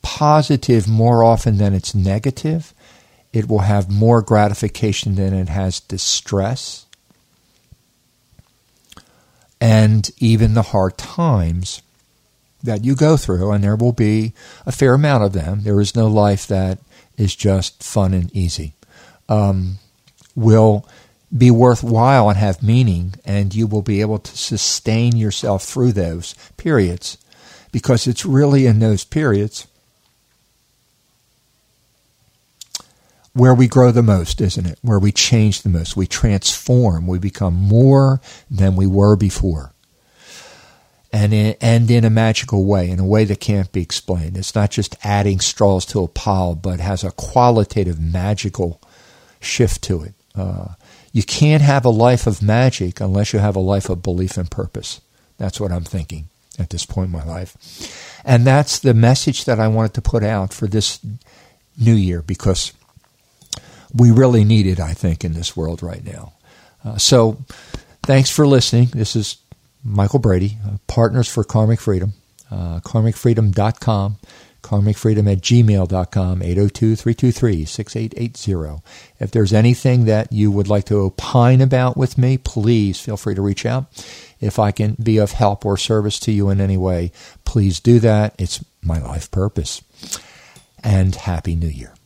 positive 0.00 0.88
more 0.88 1.22
often 1.22 1.58
than 1.58 1.74
it's 1.74 1.94
negative. 1.94 2.72
It 3.34 3.46
will 3.46 3.58
have 3.58 3.90
more 3.90 4.22
gratification 4.22 5.16
than 5.16 5.34
it 5.34 5.50
has 5.50 5.80
distress 5.80 6.86
and 9.60 10.10
even 10.18 10.54
the 10.54 10.62
hard 10.62 10.96
times 10.96 11.82
that 12.62 12.84
you 12.84 12.94
go 12.94 13.16
through, 13.16 13.50
and 13.52 13.62
there 13.62 13.76
will 13.76 13.92
be 13.92 14.32
a 14.66 14.72
fair 14.72 14.94
amount 14.94 15.24
of 15.24 15.32
them. 15.32 15.62
There 15.62 15.80
is 15.80 15.94
no 15.94 16.06
life 16.06 16.46
that 16.48 16.78
is 17.16 17.34
just 17.34 17.82
fun 17.82 18.14
and 18.14 18.34
easy. 18.34 18.74
Um, 19.28 19.78
will 20.34 20.86
be 21.36 21.50
worthwhile 21.50 22.28
and 22.28 22.38
have 22.38 22.62
meaning, 22.62 23.14
and 23.24 23.54
you 23.54 23.66
will 23.66 23.82
be 23.82 24.00
able 24.00 24.18
to 24.18 24.36
sustain 24.36 25.16
yourself 25.16 25.64
through 25.64 25.92
those 25.92 26.34
periods 26.56 27.18
because 27.70 28.06
it's 28.06 28.24
really 28.24 28.66
in 28.66 28.78
those 28.78 29.04
periods 29.04 29.66
where 33.38 33.54
we 33.54 33.68
grow 33.68 33.92
the 33.92 34.02
most, 34.02 34.40
isn't 34.40 34.66
it? 34.66 34.78
Where 34.82 34.98
we 34.98 35.12
change 35.12 35.62
the 35.62 35.68
most. 35.68 35.96
We 35.96 36.08
transform. 36.08 37.06
We 37.06 37.20
become 37.20 37.54
more 37.54 38.20
than 38.50 38.74
we 38.74 38.86
were 38.86 39.14
before. 39.14 39.72
And 41.12 41.32
in, 41.32 41.54
and 41.60 41.88
in 41.88 42.04
a 42.04 42.10
magical 42.10 42.66
way, 42.66 42.90
in 42.90 42.98
a 42.98 43.06
way 43.06 43.24
that 43.24 43.40
can't 43.40 43.70
be 43.70 43.80
explained. 43.80 44.36
It's 44.36 44.56
not 44.56 44.72
just 44.72 44.96
adding 45.04 45.38
straws 45.38 45.86
to 45.86 46.02
a 46.02 46.08
pile, 46.08 46.56
but 46.56 46.80
has 46.80 47.04
a 47.04 47.12
qualitative, 47.12 48.00
magical 48.00 48.80
shift 49.40 49.82
to 49.84 50.02
it. 50.02 50.14
Uh, 50.34 50.74
you 51.12 51.22
can't 51.22 51.62
have 51.62 51.84
a 51.84 51.90
life 51.90 52.26
of 52.26 52.42
magic 52.42 53.00
unless 53.00 53.32
you 53.32 53.38
have 53.38 53.56
a 53.56 53.60
life 53.60 53.88
of 53.88 54.02
belief 54.02 54.36
and 54.36 54.50
purpose. 54.50 55.00
That's 55.38 55.60
what 55.60 55.70
I'm 55.70 55.84
thinking 55.84 56.28
at 56.58 56.70
this 56.70 56.84
point 56.84 57.06
in 57.06 57.12
my 57.12 57.24
life. 57.24 58.20
And 58.24 58.44
that's 58.44 58.80
the 58.80 58.94
message 58.94 59.44
that 59.44 59.60
I 59.60 59.68
wanted 59.68 59.94
to 59.94 60.02
put 60.02 60.24
out 60.24 60.52
for 60.52 60.66
this 60.66 60.98
new 61.78 61.94
year 61.94 62.20
because 62.20 62.72
we 63.94 64.10
really 64.10 64.44
need 64.44 64.66
it, 64.66 64.80
I 64.80 64.92
think, 64.92 65.24
in 65.24 65.32
this 65.32 65.56
world 65.56 65.82
right 65.82 66.04
now. 66.04 66.34
Uh, 66.84 66.98
so, 66.98 67.38
thanks 68.02 68.30
for 68.30 68.46
listening. 68.46 68.88
This 68.92 69.16
is 69.16 69.38
Michael 69.84 70.18
Brady, 70.18 70.58
uh, 70.66 70.78
Partners 70.86 71.28
for 71.28 71.44
Karmic 71.44 71.80
Freedom, 71.80 72.12
uh, 72.50 72.80
karmicfreedom.com, 72.80 74.16
karmicfreedom 74.62 75.32
at 75.32 75.38
gmail.com, 75.38 76.40
802-323-6880. 76.40 78.82
If 79.18 79.30
there's 79.30 79.52
anything 79.52 80.04
that 80.06 80.32
you 80.32 80.50
would 80.50 80.68
like 80.68 80.86
to 80.86 80.96
opine 80.96 81.60
about 81.60 81.96
with 81.96 82.18
me, 82.18 82.38
please 82.38 83.00
feel 83.00 83.16
free 83.16 83.34
to 83.34 83.42
reach 83.42 83.64
out. 83.64 83.86
If 84.40 84.58
I 84.58 84.72
can 84.72 84.96
be 85.02 85.18
of 85.18 85.32
help 85.32 85.64
or 85.64 85.76
service 85.76 86.18
to 86.20 86.32
you 86.32 86.50
in 86.50 86.60
any 86.60 86.76
way, 86.76 87.12
please 87.44 87.80
do 87.80 87.98
that. 88.00 88.34
It's 88.38 88.64
my 88.82 88.98
life 88.98 89.30
purpose. 89.30 89.82
And 90.82 91.14
Happy 91.14 91.56
New 91.56 91.68
Year. 91.68 91.97